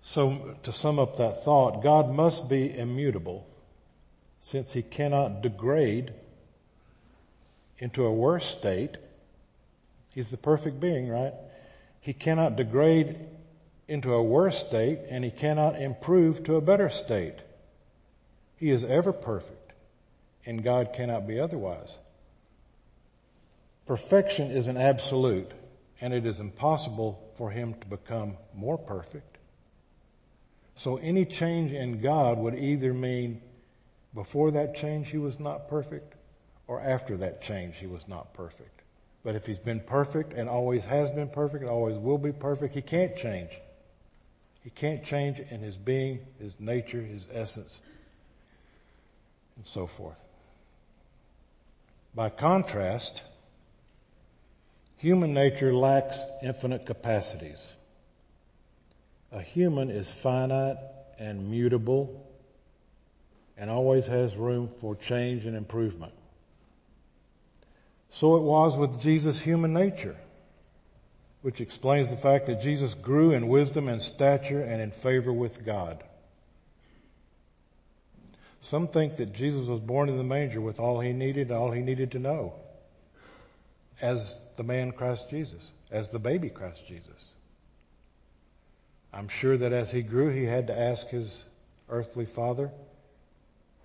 So 0.04 0.56
to 0.63 0.72
sum 0.72 1.00
up 1.00 1.18
that 1.18 1.44
thought, 1.44 1.84
God 1.84 2.10
must 2.10 2.48
be 2.48 2.78
immutable 2.78 3.48
since 4.40 4.72
he 4.72 4.82
cannot 4.82 5.42
degrade 5.42 6.13
into 7.80 8.06
a 8.06 8.13
worse 8.13 8.46
state. 8.46 8.98
He's 10.10 10.30
the 10.30 10.38
perfect 10.38 10.80
being, 10.80 11.10
right? 11.10 11.34
He 12.00 12.13
cannot 12.13 12.56
degrade 12.56 13.18
into 13.88 14.13
a 14.13 14.23
worse 14.23 14.60
state 14.60 15.00
and 15.10 15.23
he 15.23 15.32
cannot 15.32 15.82
improve 15.82 16.43
to 16.43 16.56
a 16.56 16.62
better 16.62 16.89
state. 16.89 17.38
He 18.58 18.69
is 18.69 18.84
ever 18.84 19.13
perfect 19.13 19.73
and 20.45 20.63
God 20.63 20.93
cannot 20.93 21.28
be 21.28 21.39
otherwise. 21.39 21.97
Perfection 23.86 24.52
is 24.52 24.67
an 24.67 24.78
absolute 24.78 25.52
and 26.02 26.13
it 26.13 26.26
is 26.26 26.39
impossible 26.39 27.32
for 27.36 27.52
him 27.52 27.76
to 27.76 27.88
become 27.88 28.38
more 28.54 28.78
perfect. 28.78 29.38
So 30.76 30.97
any 30.97 31.26
change 31.26 31.71
in 31.71 32.02
God 32.02 32.38
would 32.38 32.56
either 32.56 32.93
mean 32.93 33.41
before 34.13 34.52
that 34.52 34.76
change 34.76 35.10
he 35.10 35.17
was 35.17 35.39
not 35.39 35.69
perfect 35.69 36.15
or 36.67 36.82
after 36.82 37.15
that 37.17 37.41
change 37.41 37.78
he 37.78 37.88
was 37.88 38.08
not 38.08 38.34
perfect. 38.34 38.82
But 39.23 39.36
if 39.36 39.45
he's 39.45 39.58
been 39.58 39.80
perfect 39.80 40.34
and 40.34 40.50
always 40.50 40.84
has 40.86 41.10
been 41.10 41.30
perfect 41.30 41.62
and 41.62 41.69
always 41.69 41.97
will 41.97 42.17
be 42.17 42.32
perfect, 42.32 42.76
he 42.76 42.82
can't 42.82 43.15
change. 43.15 43.50
He 44.68 44.72
can't 44.72 45.02
change 45.02 45.40
in 45.40 45.62
his 45.62 45.78
being, 45.78 46.20
his 46.42 46.60
nature, 46.60 47.02
his 47.02 47.26
essence, 47.32 47.80
and 49.56 49.66
so 49.66 49.88
forth. 49.88 50.22
By 52.14 52.30
contrast, 52.30 53.22
human 54.98 55.34
nature 55.34 55.74
lacks 55.74 56.20
infinite 56.44 56.86
capacities. 56.86 57.72
A 59.32 59.40
human 59.40 59.90
is 59.90 60.12
finite 60.12 60.76
and 61.18 61.50
mutable 61.50 62.28
and 63.56 63.70
always 63.70 64.08
has 64.08 64.36
room 64.36 64.68
for 64.82 64.98
change 64.98 65.46
and 65.46 65.56
improvement. 65.56 66.12
So 68.10 68.36
it 68.36 68.44
was 68.44 68.76
with 68.76 69.00
Jesus' 69.00 69.40
human 69.40 69.72
nature 69.72 70.18
which 71.48 71.62
explains 71.62 72.10
the 72.10 72.18
fact 72.18 72.46
that 72.46 72.60
Jesus 72.60 72.94
grew 72.94 73.32
in 73.32 73.48
wisdom 73.48 73.88
and 73.88 74.02
stature 74.02 74.62
and 74.62 74.82
in 74.82 74.92
favor 74.92 75.32
with 75.32 75.64
God. 75.64 76.04
Some 78.60 78.90
think 78.90 79.16
that 79.16 79.32
Jesus 79.32 79.66
was 79.66 79.80
born 79.80 80.10
in 80.10 80.18
the 80.18 80.26
manger 80.26 80.60
with 80.60 80.78
all 80.78 81.00
he 81.00 81.14
needed, 81.14 81.50
all 81.50 81.72
he 81.72 81.80
needed 81.80 82.12
to 82.12 82.20
know 82.20 82.56
as 84.02 84.38
the 84.58 84.64
man 84.66 84.92
Christ 84.92 85.30
Jesus, 85.30 85.72
as 85.90 86.10
the 86.10 86.20
baby 86.20 86.50
Christ 86.50 86.86
Jesus. 86.86 87.24
I'm 89.14 89.30
sure 89.30 89.56
that 89.56 89.72
as 89.72 89.92
he 89.92 90.02
grew, 90.02 90.32
he 90.32 90.44
had 90.44 90.68
to 90.68 90.78
ask 90.78 91.08
his 91.08 91.46
earthly 91.88 92.26
father, 92.26 92.72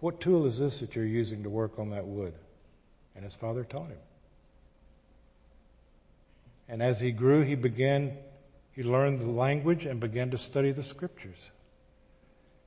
what 0.00 0.20
tool 0.20 0.46
is 0.46 0.58
this 0.58 0.80
that 0.80 0.96
you're 0.96 1.04
using 1.04 1.44
to 1.44 1.48
work 1.48 1.78
on 1.78 1.90
that 1.90 2.08
wood? 2.08 2.34
And 3.14 3.24
his 3.24 3.36
father 3.36 3.62
taught 3.62 3.90
him. 3.90 3.98
And 6.68 6.82
as 6.82 7.00
he 7.00 7.12
grew, 7.12 7.42
he 7.42 7.54
began, 7.54 8.16
he 8.72 8.82
learned 8.82 9.20
the 9.20 9.30
language 9.30 9.84
and 9.84 10.00
began 10.00 10.30
to 10.30 10.38
study 10.38 10.72
the 10.72 10.82
scriptures. 10.82 11.50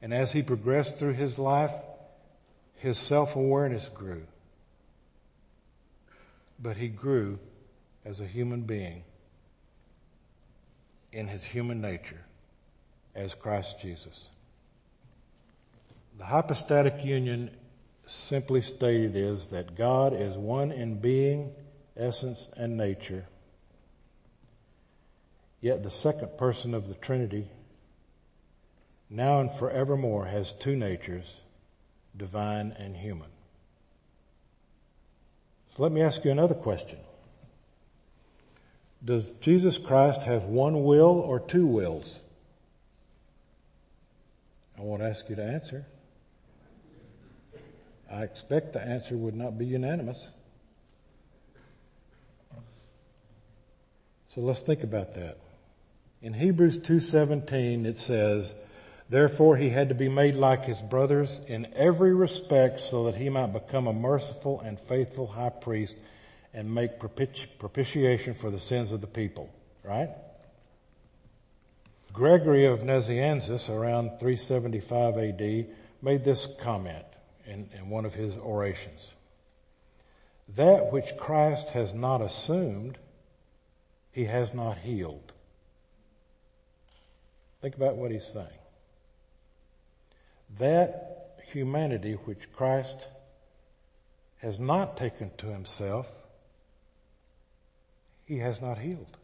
And 0.01 0.13
as 0.13 0.31
he 0.31 0.43
progressed 0.43 0.97
through 0.97 1.13
his 1.13 1.39
life, 1.39 1.71
his 2.75 2.97
self-awareness 2.97 3.89
grew. 3.89 4.27
But 6.59 6.77
he 6.77 6.87
grew 6.87 7.39
as 8.03 8.19
a 8.19 8.27
human 8.27 8.61
being 8.61 9.03
in 11.11 11.27
his 11.27 11.43
human 11.43 11.81
nature 11.81 12.21
as 13.15 13.33
Christ 13.33 13.79
Jesus. 13.81 14.29
The 16.17 16.25
hypostatic 16.25 17.03
union 17.03 17.49
simply 18.05 18.61
stated 18.61 19.15
is 19.15 19.47
that 19.47 19.75
God 19.75 20.13
is 20.13 20.37
one 20.37 20.71
in 20.71 20.99
being, 20.99 21.51
essence, 21.97 22.47
and 22.55 22.77
nature 22.77 23.25
Yet 25.65 25.81
the 25.81 25.89
second 25.89 26.37
person 26.37 26.75
of 26.75 26.87
the 26.87 26.93
Trinity, 26.93 27.47
now 29.09 29.39
and 29.39 29.51
forevermore, 29.51 30.25
has 30.25 30.51
two 30.51 30.75
natures, 30.75 31.37
divine 32.15 32.75
and 32.77 32.95
human. 32.95 33.29
So 35.75 35.81
let 35.81 35.91
me 35.91 36.03
ask 36.03 36.23
you 36.23 36.29
another 36.29 36.53
question. 36.53 36.99
Does 39.03 39.31
Jesus 39.41 39.79
Christ 39.79 40.21
have 40.21 40.43
one 40.43 40.83
will 40.83 41.19
or 41.19 41.39
two 41.39 41.65
wills? 41.65 42.19
I 44.77 44.81
won't 44.81 45.01
ask 45.01 45.27
you 45.29 45.35
to 45.35 45.43
answer. 45.43 45.87
I 48.11 48.21
expect 48.21 48.73
the 48.73 48.83
answer 48.83 49.17
would 49.17 49.35
not 49.35 49.57
be 49.57 49.65
unanimous. 49.65 50.27
So 54.35 54.41
let's 54.41 54.59
think 54.59 54.83
about 54.83 55.15
that. 55.15 55.39
In 56.25 56.33
Hebrews 56.33 56.79
2:17 56.79 57.85
it 57.85 57.99
says, 57.99 58.55
Therefore 59.09 59.57
he 59.57 59.69
had 59.69 59.89
to 59.89 59.95
be 59.95 60.09
made 60.09 60.33
like 60.33 60.65
his 60.65 60.81
brothers 60.81 61.39
in 61.45 61.71
every 61.75 62.15
respect 62.15 62.79
so 62.79 63.03
that 63.03 63.13
he 63.13 63.29
might 63.29 63.53
become 63.53 63.85
a 63.85 63.93
merciful 63.93 64.59
and 64.59 64.79
faithful 64.79 65.27
high 65.27 65.51
priest 65.51 65.95
and 66.51 66.73
make 66.73 66.97
propitiation 66.97 68.33
for 68.33 68.49
the 68.49 68.57
sins 68.57 68.91
of 68.91 69.01
the 69.01 69.07
people. 69.07 69.53
Right? 69.83 70.09
Gregory 72.11 72.65
of 72.65 72.79
Nazianzus 72.79 73.69
around 73.69 74.17
375 74.17 75.17
AD 75.19 75.67
made 76.01 76.23
this 76.23 76.47
comment 76.59 77.05
in, 77.45 77.69
in 77.77 77.91
one 77.91 78.03
of 78.03 78.15
his 78.15 78.35
orations. 78.35 79.11
That 80.55 80.91
which 80.91 81.17
Christ 81.17 81.69
has 81.69 81.93
not 81.93 82.23
assumed, 82.23 82.97
he 84.11 84.25
has 84.25 84.55
not 84.55 84.79
healed. 84.79 85.33
Think 87.61 87.75
about 87.75 87.95
what 87.95 88.11
he's 88.11 88.25
saying. 88.25 88.47
That 90.59 91.41
humanity 91.51 92.13
which 92.13 92.51
Christ 92.53 93.07
has 94.37 94.59
not 94.59 94.97
taken 94.97 95.31
to 95.37 95.47
himself, 95.47 96.11
he 98.25 98.37
has 98.39 98.61
not 98.61 98.79
healed. 98.79 99.17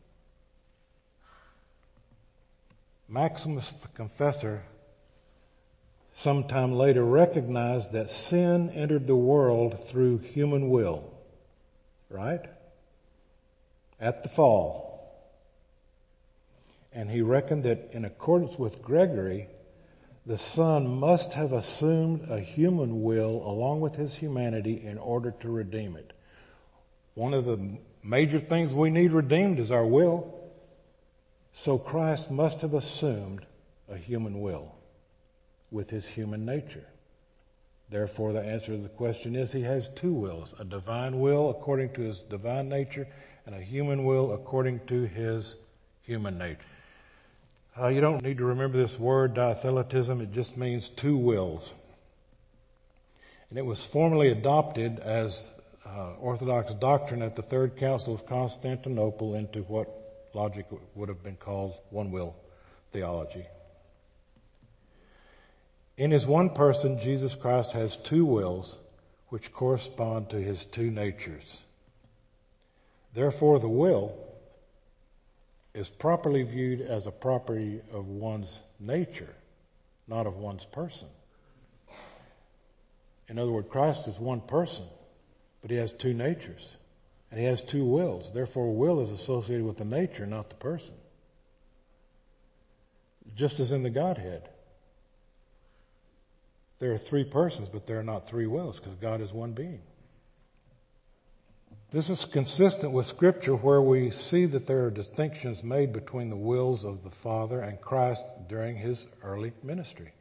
Maximus 3.08 3.72
the 3.72 3.90
Confessor 3.90 4.64
sometime 6.16 6.72
later 6.72 7.04
recognized 7.04 7.92
that 7.92 8.10
sin 8.10 8.70
entered 8.70 9.08
the 9.08 9.16
world 9.16 9.80
through 9.80 10.20
human 10.20 10.70
will, 10.70 11.12
right? 12.10 12.46
At 14.00 14.24
the 14.24 14.30
fall. 14.30 14.91
And 16.94 17.10
he 17.10 17.22
reckoned 17.22 17.64
that 17.64 17.90
in 17.92 18.04
accordance 18.04 18.60
with 18.60 18.82
Gregory, 18.82 19.48
the 20.26 20.38
Son 20.38 20.88
must 20.88 21.34
have 21.34 21.54
assumed 21.54 22.30
a 22.30 22.40
human 22.40 23.02
will 23.02 23.44
along 23.46 23.82
with 23.82 23.96
his 23.96 24.16
humanity 24.16 24.82
in 24.84 24.98
order 24.98 25.32
to 25.40 25.50
redeem 25.50 25.96
it. 25.96 26.14
One 27.16 27.34
of 27.34 27.46
the 27.46 27.78
major 28.04 28.40
things 28.40 28.74
we 28.74 28.90
need 28.90 29.12
redeemed 29.12 29.60
is 29.60 29.72
our 29.72 29.86
will. 29.86 30.38
So 31.54 31.78
Christ 31.78 32.30
must 32.30 32.62
have 32.62 32.74
assumed 32.74 33.46
a 33.90 33.98
human 33.98 34.42
will 34.42 34.76
with 35.70 35.90
his 35.90 36.06
human 36.06 36.46
nature. 36.46 36.86
Therefore, 37.90 38.32
the 38.32 38.42
answer 38.42 38.74
to 38.74 38.78
the 38.78 38.90
question 38.90 39.36
is 39.36 39.52
he 39.52 39.64
has 39.64 39.90
two 39.90 40.14
wills, 40.14 40.56
a 40.60 40.64
divine 40.64 41.20
will 41.20 41.50
according 41.50 41.94
to 41.94 42.02
his 42.02 42.20
divine 42.20 42.70
nature 42.70 43.08
and 43.46 43.56
a 43.56 43.62
human 43.62 44.06
will 44.06 44.34
according 44.34 44.80
to 44.88 45.04
his 45.04 45.56
human 46.04 46.38
nature. 46.38 46.71
Uh, 47.80 47.88
you 47.88 48.02
don't 48.02 48.22
need 48.22 48.38
to 48.38 48.44
remember 48.44 48.78
this 48.78 49.00
word, 49.00 49.34
dyothelitism. 49.34 50.22
It 50.22 50.34
just 50.34 50.58
means 50.58 50.90
two 50.90 51.16
wills. 51.16 51.74
And 53.50 53.58
it 53.58 53.66
was 53.66 53.84
formally 53.84 54.30
adopted 54.30 55.00
as 55.00 55.50
uh, 55.86 56.14
Orthodox 56.20 56.74
doctrine 56.74 57.22
at 57.22 57.36
the 57.36 57.42
Third 57.42 57.78
Council 57.78 58.14
of 58.14 58.26
Constantinople 58.26 59.36
into 59.36 59.60
what 59.64 59.88
logic 60.34 60.66
would 60.96 61.08
have 61.08 61.24
been 61.24 61.38
called 61.38 61.74
one 61.90 62.12
will 62.12 62.36
theology. 62.90 63.46
In 65.96 66.12
his 66.12 66.26
one 66.26 66.50
person, 66.50 67.00
Jesus 67.00 67.36
Christ 67.36 67.72
has 67.72 67.96
two 67.96 68.26
wills 68.26 68.78
which 69.30 69.54
correspond 69.54 70.30
to 70.30 70.38
his 70.38 70.66
two 70.66 70.92
natures. 70.92 71.60
Therefore, 73.14 73.60
the 73.60 73.70
will 73.70 74.14
is 75.74 75.90
properly 75.90 76.44
viewed 76.44 76.82
as 76.82 77.08
a 77.08 77.12
property 77.12 77.82
of 77.94 78.08
one's 78.08 78.60
nature, 78.80 79.34
not 80.08 80.28
of 80.28 80.38
one's 80.38 80.66
person. 80.66 81.08
In 83.30 83.40
other 83.40 83.52
words, 83.52 83.70
Christ 83.70 84.08
is 84.08 84.20
one 84.20 84.42
person, 84.42 84.84
but 85.62 85.72
he 85.72 85.78
has 85.78 85.94
two 85.94 86.14
natures. 86.14 86.68
And 87.30 87.40
he 87.40 87.46
has 87.46 87.62
two 87.62 87.86
wills. 87.86 88.34
Therefore, 88.34 88.76
will 88.76 89.00
is 89.02 89.10
associated 89.10 89.66
with 89.66 89.78
the 89.78 89.86
nature, 89.86 90.28
not 90.28 90.50
the 90.50 90.56
person. 90.56 90.94
Just 93.36 93.62
as 93.62 93.72
in 93.72 93.84
the 93.84 93.90
Godhead. 93.90 94.50
There 96.80 96.92
are 96.92 96.98
three 96.98 97.24
persons, 97.24 97.70
but 97.70 97.86
there 97.86 98.00
are 98.00 98.04
not 98.04 98.28
three 98.28 98.48
wills 98.48 98.80
because 98.80 98.96
God 98.96 99.22
is 99.22 99.32
one 99.32 99.54
being. 99.54 99.82
This 101.92 102.10
is 102.10 102.24
consistent 102.24 102.94
with 102.94 103.06
scripture 103.06 103.54
where 103.54 103.82
we 103.82 104.12
see 104.12 104.46
that 104.46 104.66
there 104.66 104.86
are 104.86 104.92
distinctions 104.92 105.62
made 105.62 105.92
between 105.92 106.30
the 106.30 106.38
wills 106.38 106.86
of 106.86 107.04
the 107.04 107.10
Father 107.10 107.60
and 107.60 107.82
Christ 107.82 108.24
during 108.48 108.78
his 108.78 109.08
early 109.22 109.52
ministry. 109.62 110.14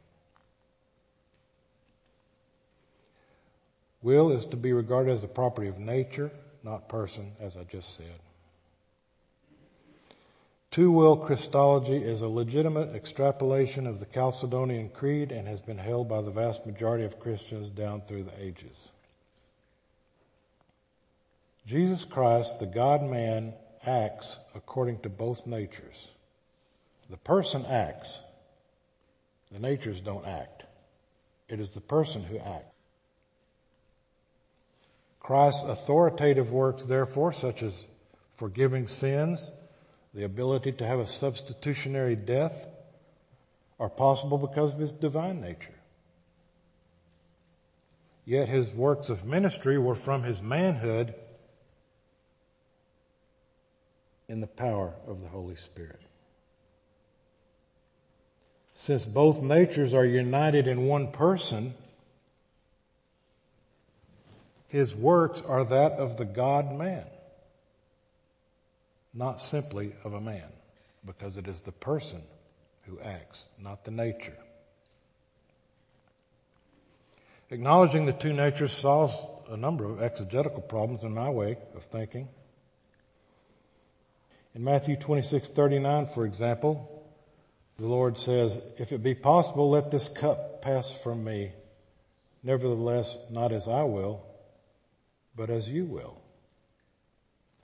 Will 4.01 4.31
is 4.31 4.45
to 4.47 4.57
be 4.57 4.73
regarded 4.73 5.13
as 5.13 5.21
the 5.21 5.29
property 5.29 5.69
of 5.69 5.79
nature, 5.79 6.31
not 6.61 6.89
person, 6.89 7.31
as 7.39 7.55
I 7.55 7.63
just 7.63 7.95
said. 7.95 8.19
Two 10.71 10.91
will 10.91 11.15
Christology 11.15 12.03
is 12.03 12.19
a 12.19 12.27
legitimate 12.27 12.93
extrapolation 12.93 13.87
of 13.87 13.99
the 13.99 14.05
Chalcedonian 14.05 14.91
Creed 14.91 15.31
and 15.31 15.47
has 15.47 15.61
been 15.61 15.77
held 15.77 16.09
by 16.09 16.21
the 16.21 16.31
vast 16.31 16.65
majority 16.65 17.05
of 17.05 17.19
Christians 17.19 17.69
down 17.69 18.01
through 18.01 18.23
the 18.23 18.43
ages. 18.43 18.90
Jesus 21.65 22.05
Christ, 22.05 22.59
the 22.59 22.65
God 22.65 23.03
man, 23.03 23.53
acts 23.85 24.37
according 24.55 24.99
to 24.99 25.09
both 25.09 25.45
natures. 25.45 26.07
The 27.09 27.17
person 27.17 27.65
acts. 27.65 28.19
The 29.51 29.59
natures 29.59 29.99
don't 29.99 30.25
act. 30.25 30.63
It 31.49 31.59
is 31.59 31.71
the 31.71 31.81
person 31.81 32.23
who 32.23 32.37
acts. 32.37 32.67
Christ's 35.19 35.63
authoritative 35.63 36.51
works, 36.51 36.83
therefore, 36.83 37.31
such 37.31 37.61
as 37.61 37.85
forgiving 38.31 38.87
sins, 38.87 39.51
the 40.13 40.23
ability 40.23 40.71
to 40.73 40.85
have 40.85 40.99
a 40.99 41.05
substitutionary 41.05 42.15
death 42.15 42.67
are 43.79 43.89
possible 43.89 44.37
because 44.37 44.73
of 44.73 44.79
his 44.79 44.91
divine 44.91 45.39
nature. 45.41 45.75
Yet 48.25 48.49
his 48.49 48.69
works 48.69 49.09
of 49.09 49.25
ministry 49.25 49.77
were 49.77 49.95
from 49.95 50.23
his 50.23 50.41
manhood 50.41 51.13
in 54.31 54.39
the 54.39 54.47
power 54.47 54.93
of 55.05 55.21
the 55.21 55.27
Holy 55.27 55.57
Spirit. 55.57 55.99
Since 58.73 59.05
both 59.05 59.41
natures 59.41 59.93
are 59.93 60.05
united 60.05 60.67
in 60.67 60.87
one 60.87 61.11
person, 61.11 61.73
his 64.69 64.95
works 64.95 65.41
are 65.41 65.65
that 65.65 65.91
of 65.91 66.15
the 66.15 66.23
God 66.25 66.73
man 66.73 67.03
not 69.13 69.41
simply 69.41 69.93
of 70.05 70.13
a 70.13 70.21
man, 70.21 70.47
because 71.05 71.35
it 71.35 71.45
is 71.45 71.59
the 71.61 71.71
person 71.73 72.21
who 72.83 72.97
acts, 73.01 73.45
not 73.59 73.83
the 73.83 73.91
nature. 73.91 74.37
Acknowledging 77.49 78.05
the 78.05 78.13
two 78.13 78.31
natures 78.31 78.71
solves 78.71 79.13
a 79.49 79.57
number 79.57 79.83
of 79.83 80.01
exegetical 80.01 80.61
problems 80.61 81.03
in 81.03 81.13
my 81.13 81.29
way 81.29 81.57
of 81.75 81.83
thinking. 81.83 82.29
In 84.53 84.63
Matthew 84.65 84.97
26, 84.97 85.49
39, 85.49 86.07
for 86.07 86.25
example, 86.25 87.09
the 87.77 87.87
Lord 87.87 88.17
says, 88.17 88.61
if 88.77 88.91
it 88.91 89.01
be 89.01 89.15
possible, 89.15 89.69
let 89.69 89.91
this 89.91 90.09
cup 90.09 90.61
pass 90.61 90.91
from 90.91 91.23
me. 91.23 91.53
Nevertheless, 92.43 93.17
not 93.29 93.53
as 93.53 93.67
I 93.67 93.83
will, 93.83 94.25
but 95.35 95.49
as 95.49 95.69
you 95.69 95.85
will. 95.85 96.21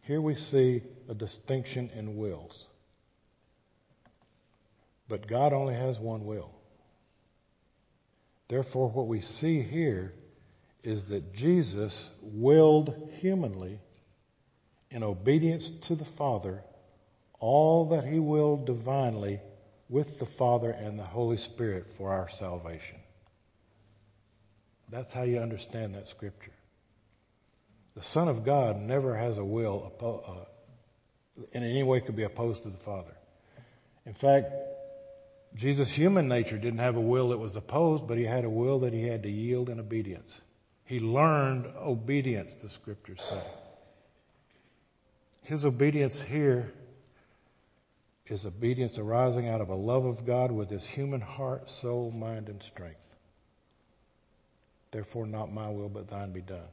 Here 0.03 0.21
we 0.21 0.35
see 0.35 0.83
a 1.09 1.13
distinction 1.13 1.91
in 1.93 2.15
wills. 2.15 2.67
But 5.09 5.27
God 5.27 5.51
only 5.51 5.73
has 5.73 5.99
one 5.99 6.25
will. 6.25 6.51
Therefore, 8.47 8.89
what 8.89 9.07
we 9.07 9.19
see 9.19 9.61
here 9.61 10.13
is 10.83 11.05
that 11.05 11.33
Jesus 11.33 12.09
willed 12.21 13.09
humanly 13.19 13.81
in 14.89 15.03
obedience 15.03 15.69
to 15.81 15.95
the 15.95 16.05
Father 16.05 16.63
all 17.39 17.85
that 17.89 18.05
he 18.05 18.19
willed 18.19 18.65
divinely 18.65 19.39
with 19.89 20.19
the 20.19 20.25
Father 20.25 20.71
and 20.71 20.97
the 20.97 21.03
Holy 21.03 21.37
Spirit 21.37 21.87
for 21.89 22.11
our 22.11 22.29
salvation. 22.29 22.97
That's 24.89 25.13
how 25.13 25.23
you 25.23 25.39
understand 25.39 25.95
that 25.95 26.07
scripture. 26.07 26.53
The 27.95 28.03
Son 28.03 28.27
of 28.27 28.43
God 28.43 28.77
never 28.77 29.17
has 29.17 29.37
a 29.37 29.45
will 29.45 29.93
uh, 30.01 31.41
in 31.51 31.63
any 31.63 31.83
way 31.83 31.99
could 31.99 32.15
be 32.15 32.23
opposed 32.23 32.63
to 32.63 32.69
the 32.69 32.77
Father. 32.77 33.15
In 34.05 34.13
fact, 34.13 34.51
Jesus' 35.55 35.89
human 35.89 36.27
nature 36.27 36.57
didn't 36.57 36.79
have 36.79 36.95
a 36.95 37.01
will 37.01 37.29
that 37.29 37.39
was 37.39 37.55
opposed, 37.55 38.07
but 38.07 38.17
he 38.17 38.25
had 38.25 38.45
a 38.45 38.49
will 38.49 38.79
that 38.79 38.93
he 38.93 39.07
had 39.07 39.23
to 39.23 39.29
yield 39.29 39.69
in 39.69 39.79
obedience. 39.79 40.41
He 40.85 40.99
learned 40.99 41.65
obedience, 41.77 42.53
the 42.53 42.69
scriptures 42.69 43.19
say. 43.21 43.41
His 45.43 45.65
obedience 45.65 46.21
here 46.21 46.71
is 48.29 48.45
obedience 48.45 48.97
arising 48.97 49.47
out 49.47 49.61
of 49.61 49.69
a 49.69 49.75
love 49.75 50.05
of 50.05 50.25
God 50.25 50.51
with 50.51 50.69
his 50.69 50.83
human 50.83 51.21
heart, 51.21 51.69
soul, 51.69 52.11
mind, 52.11 52.49
and 52.49 52.61
strength. 52.61 52.99
Therefore, 54.91 55.25
not 55.25 55.53
my 55.53 55.69
will, 55.69 55.89
but 55.89 56.09
thine 56.09 56.31
be 56.31 56.41
done. 56.41 56.67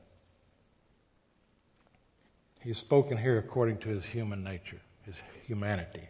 He's 2.60 2.78
spoken 2.78 3.18
here 3.18 3.38
according 3.38 3.78
to 3.78 3.88
his 3.88 4.04
human 4.04 4.42
nature, 4.42 4.80
his 5.02 5.16
humanity, 5.46 6.08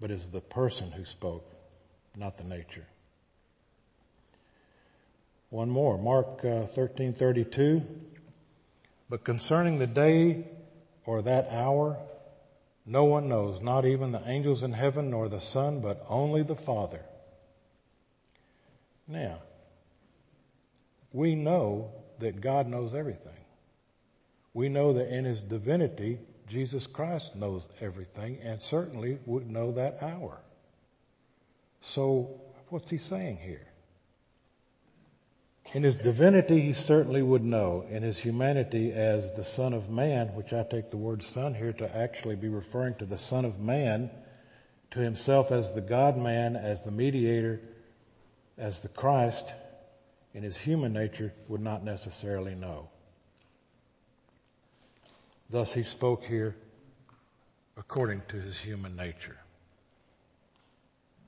but 0.00 0.10
is 0.10 0.26
the 0.26 0.40
person 0.40 0.92
who 0.92 1.04
spoke, 1.04 1.50
not 2.16 2.36
the 2.36 2.44
nature. 2.44 2.86
One 5.48 5.70
more, 5.70 5.98
Mark 5.98 6.40
uh, 6.40 6.66
13:32. 6.66 7.84
But 9.08 9.24
concerning 9.24 9.78
the 9.78 9.86
day 9.86 10.46
or 11.04 11.20
that 11.22 11.48
hour, 11.50 11.98
no 12.84 13.04
one 13.04 13.28
knows, 13.28 13.60
not 13.60 13.84
even 13.84 14.12
the 14.12 14.28
angels 14.28 14.62
in 14.62 14.72
heaven 14.72 15.10
nor 15.10 15.28
the 15.28 15.40
Son, 15.40 15.80
but 15.80 16.04
only 16.08 16.42
the 16.42 16.56
Father. 16.56 17.02
Now, 19.06 19.38
we 21.12 21.34
know 21.34 21.92
that 22.18 22.40
God 22.40 22.66
knows 22.66 22.94
everything. 22.94 23.32
We 24.54 24.68
know 24.68 24.92
that 24.94 25.08
in 25.08 25.24
His 25.24 25.42
divinity, 25.42 26.18
Jesus 26.48 26.86
Christ 26.86 27.36
knows 27.36 27.68
everything 27.80 28.38
and 28.42 28.60
certainly 28.60 29.18
would 29.26 29.48
know 29.48 29.72
that 29.72 30.02
hour. 30.02 30.40
So, 31.80 32.40
what's 32.68 32.90
He 32.90 32.98
saying 32.98 33.38
here? 33.38 33.71
In 35.74 35.84
his 35.84 35.96
divinity, 35.96 36.60
he 36.60 36.74
certainly 36.74 37.22
would 37.22 37.42
know. 37.42 37.86
In 37.88 38.02
his 38.02 38.18
humanity 38.18 38.92
as 38.92 39.32
the 39.32 39.44
Son 39.44 39.72
of 39.72 39.88
Man, 39.88 40.34
which 40.34 40.52
I 40.52 40.64
take 40.64 40.90
the 40.90 40.98
word 40.98 41.22
Son 41.22 41.54
here 41.54 41.72
to 41.72 41.96
actually 41.96 42.36
be 42.36 42.48
referring 42.48 42.94
to 42.96 43.06
the 43.06 43.16
Son 43.16 43.46
of 43.46 43.58
Man, 43.58 44.10
to 44.90 44.98
himself 45.00 45.50
as 45.50 45.72
the 45.72 45.80
God-man, 45.80 46.56
as 46.56 46.82
the 46.82 46.90
mediator, 46.90 47.60
as 48.58 48.80
the 48.80 48.88
Christ, 48.88 49.46
in 50.34 50.42
his 50.42 50.58
human 50.58 50.92
nature 50.92 51.32
would 51.48 51.62
not 51.62 51.82
necessarily 51.82 52.54
know. 52.54 52.90
Thus 55.48 55.72
he 55.72 55.82
spoke 55.82 56.24
here 56.24 56.54
according 57.78 58.22
to 58.28 58.36
his 58.36 58.58
human 58.58 58.94
nature. 58.94 59.38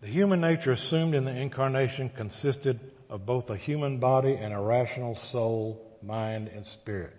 The 0.03 0.09
human 0.09 0.43
nature 0.43 0.73
assumed 0.73 1.15
in 1.15 1.25
the 1.25 1.35
incarnation 1.35 2.11
consisted 2.11 2.79
of 3.15 3.25
both 3.25 3.49
a 3.49 3.57
human 3.57 3.99
body 3.99 4.35
and 4.35 4.53
a 4.53 4.59
rational 4.59 5.15
soul, 5.15 5.97
mind, 6.03 6.51
and 6.53 6.67
spirit. 6.67 7.17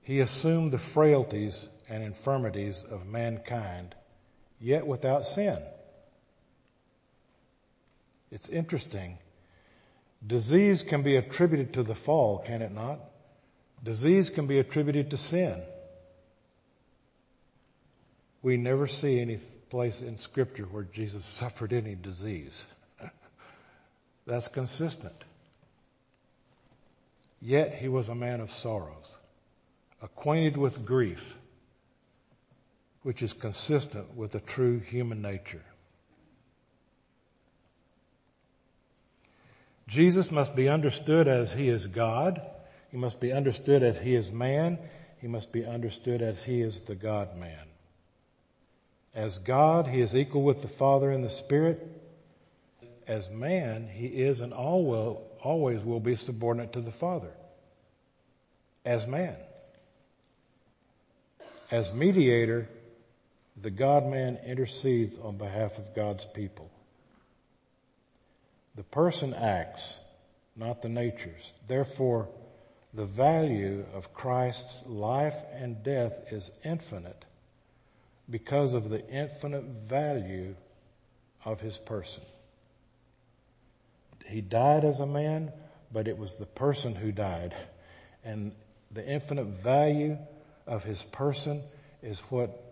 He 0.00 0.20
assumed 0.20 0.72
the 0.72 0.78
frailties 0.78 1.66
and 1.88 2.04
infirmities 2.04 2.84
of 2.88 3.08
mankind, 3.08 3.96
yet 4.60 4.86
without 4.86 5.26
sin. 5.26 5.58
It's 8.30 8.48
interesting. 8.48 9.18
Disease 10.24 10.84
can 10.84 11.02
be 11.02 11.16
attributed 11.16 11.72
to 11.72 11.82
the 11.82 11.96
fall, 11.96 12.38
can 12.38 12.62
it 12.62 12.70
not? 12.70 13.00
Disease 13.82 14.30
can 14.30 14.46
be 14.46 14.60
attributed 14.60 15.10
to 15.10 15.16
sin. 15.16 15.60
We 18.40 18.56
never 18.56 18.86
see 18.86 19.18
any 19.18 19.40
place 19.68 20.00
in 20.00 20.16
scripture 20.16 20.66
where 20.66 20.84
Jesus 20.84 21.24
suffered 21.40 21.72
any 21.72 21.96
disease. 21.96 22.64
That's 24.30 24.46
consistent. 24.46 25.24
Yet 27.42 27.74
he 27.74 27.88
was 27.88 28.08
a 28.08 28.14
man 28.14 28.40
of 28.40 28.52
sorrows, 28.52 29.16
acquainted 30.00 30.56
with 30.56 30.86
grief, 30.86 31.36
which 33.02 33.24
is 33.24 33.32
consistent 33.32 34.14
with 34.14 34.30
the 34.30 34.38
true 34.38 34.78
human 34.78 35.20
nature. 35.20 35.64
Jesus 39.88 40.30
must 40.30 40.54
be 40.54 40.68
understood 40.68 41.26
as 41.26 41.54
he 41.54 41.68
is 41.68 41.88
God. 41.88 42.40
He 42.92 42.96
must 42.98 43.18
be 43.18 43.32
understood 43.32 43.82
as 43.82 43.98
he 43.98 44.14
is 44.14 44.30
man. 44.30 44.78
He 45.20 45.26
must 45.26 45.50
be 45.50 45.64
understood 45.64 46.22
as 46.22 46.44
he 46.44 46.62
is 46.62 46.82
the 46.82 46.94
God 46.94 47.36
man. 47.36 47.66
As 49.12 49.38
God, 49.38 49.88
he 49.88 50.00
is 50.00 50.14
equal 50.14 50.42
with 50.44 50.62
the 50.62 50.68
Father 50.68 51.10
in 51.10 51.22
the 51.22 51.30
Spirit 51.30 51.99
as 53.10 53.28
man, 53.28 53.88
he 53.92 54.06
is 54.06 54.40
and 54.40 54.52
all 54.52 54.84
will, 54.84 55.26
always 55.42 55.82
will 55.82 55.98
be 55.98 56.14
subordinate 56.14 56.72
to 56.74 56.80
the 56.80 56.92
Father. 56.92 57.32
As 58.84 59.08
man. 59.08 59.34
As 61.72 61.92
mediator, 61.92 62.68
the 63.60 63.70
God-man 63.70 64.38
intercedes 64.46 65.18
on 65.18 65.38
behalf 65.38 65.76
of 65.76 65.92
God's 65.92 66.24
people. 66.24 66.70
The 68.76 68.84
person 68.84 69.34
acts, 69.34 69.94
not 70.54 70.80
the 70.80 70.88
natures. 70.88 71.52
Therefore, 71.66 72.28
the 72.94 73.06
value 73.06 73.86
of 73.92 74.14
Christ's 74.14 74.86
life 74.86 75.42
and 75.52 75.82
death 75.82 76.32
is 76.32 76.52
infinite 76.64 77.24
because 78.30 78.72
of 78.72 78.88
the 78.88 79.04
infinite 79.08 79.64
value 79.64 80.54
of 81.44 81.60
his 81.60 81.76
person. 81.76 82.22
He 84.30 84.40
died 84.40 84.84
as 84.84 85.00
a 85.00 85.06
man, 85.06 85.52
but 85.92 86.06
it 86.06 86.16
was 86.16 86.36
the 86.36 86.46
person 86.46 86.94
who 86.94 87.10
died. 87.10 87.54
And 88.24 88.52
the 88.90 89.06
infinite 89.06 89.46
value 89.46 90.18
of 90.66 90.84
his 90.84 91.02
person 91.02 91.62
is 92.02 92.20
what 92.20 92.62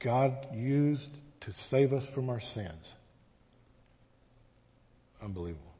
God 0.00 0.48
used 0.52 1.10
to 1.42 1.52
save 1.52 1.92
us 1.92 2.06
from 2.06 2.28
our 2.28 2.40
sins. 2.40 2.94
Unbelievable. 5.22 5.74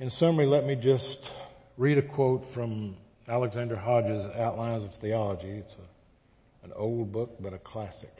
In 0.00 0.10
summary, 0.10 0.46
let 0.46 0.66
me 0.66 0.74
just 0.74 1.30
read 1.76 1.96
a 1.96 2.02
quote 2.02 2.44
from 2.44 2.96
Alexander 3.28 3.76
Hodge's 3.76 4.24
Outlines 4.36 4.82
of 4.82 4.94
Theology. 4.94 5.50
It's 5.50 5.74
a, 5.74 6.66
an 6.66 6.72
old 6.74 7.12
book, 7.12 7.36
but 7.40 7.52
a 7.52 7.58
classic. 7.58 8.14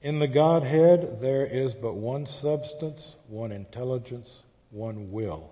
In 0.00 0.20
the 0.20 0.28
Godhead, 0.28 1.20
there 1.20 1.44
is 1.44 1.74
but 1.74 1.94
one 1.94 2.26
substance, 2.26 3.16
one 3.26 3.50
intelligence, 3.50 4.44
one 4.70 5.10
will, 5.10 5.50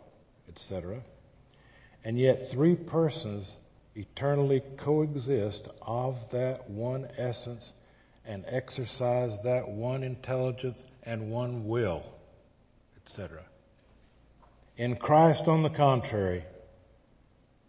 etc. 0.49 1.03
And 2.05 2.17
yet 2.17 2.49
three 2.49 2.77
persons 2.77 3.57
eternally 3.97 4.63
coexist 4.77 5.67
of 5.83 6.31
that 6.31 6.71
one 6.71 7.09
essence 7.17 7.73
and 8.25 8.45
exercise 8.47 9.41
that 9.43 9.69
one 9.69 10.05
intelligence 10.05 10.85
and 11.03 11.29
one 11.29 11.67
will, 11.67 12.05
etc. 13.05 13.43
In 14.77 14.95
Christ, 14.95 15.49
on 15.49 15.65
the 15.65 15.71
contrary, 15.71 16.45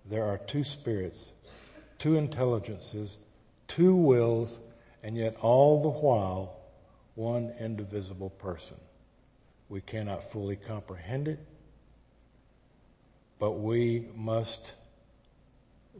there 0.06 0.26
are 0.26 0.38
two 0.38 0.64
spirits, 0.64 1.32
two 1.98 2.18
intelligences, 2.18 3.18
two 3.68 3.96
wills, 3.96 4.60
and 5.02 5.18
yet 5.18 5.38
all 5.42 5.82
the 5.82 5.90
while 5.90 6.58
one 7.18 7.52
indivisible 7.60 8.30
person. 8.30 8.78
We 9.70 9.82
cannot 9.82 10.24
fully 10.24 10.56
comprehend 10.56 11.28
it, 11.28 11.40
but 13.40 13.54
we 13.54 14.06
must 14.16 14.74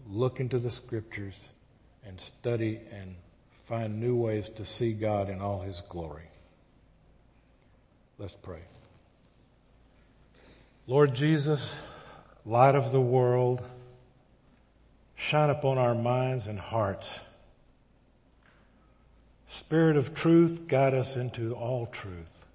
look 0.08 0.40
into 0.40 0.60
the 0.60 0.70
scriptures 0.70 1.34
and 2.06 2.22
study 2.22 2.80
and 2.92 3.16
find 3.64 4.00
new 4.00 4.16
ways 4.16 4.48
to 4.50 4.64
see 4.64 4.94
God 4.94 5.28
in 5.28 5.42
all 5.42 5.60
his 5.60 5.82
glory. 5.90 6.30
Let's 8.20 8.36
pray. 8.36 8.62
Lord 10.86 11.16
Jesus, 11.16 11.68
light 12.46 12.76
of 12.76 12.92
the 12.92 13.02
world, 13.02 13.64
shine 15.16 15.50
upon 15.50 15.80
our 15.80 15.96
minds 15.96 16.46
and 16.46 16.60
hearts 16.60 17.20
Spirit 19.48 19.96
of 19.96 20.14
truth, 20.14 20.68
guide 20.68 20.94
us 20.94 21.16
into 21.16 21.54
all 21.56 21.86
truth. 21.88 22.46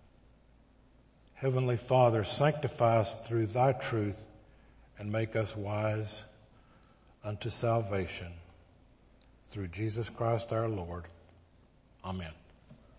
Heavenly 1.34 1.76
Father, 1.76 2.22
sanctify 2.22 2.98
us 2.98 3.16
through 3.26 3.46
thy 3.46 3.72
truth 3.72 4.24
and 4.98 5.10
make 5.10 5.34
us 5.34 5.56
wise 5.56 6.22
unto 7.24 7.48
salvation 7.48 8.32
through 9.50 9.68
Jesus 9.68 10.08
Christ 10.08 10.52
our 10.52 10.68
Lord. 10.68 11.04
Amen. 12.04 12.32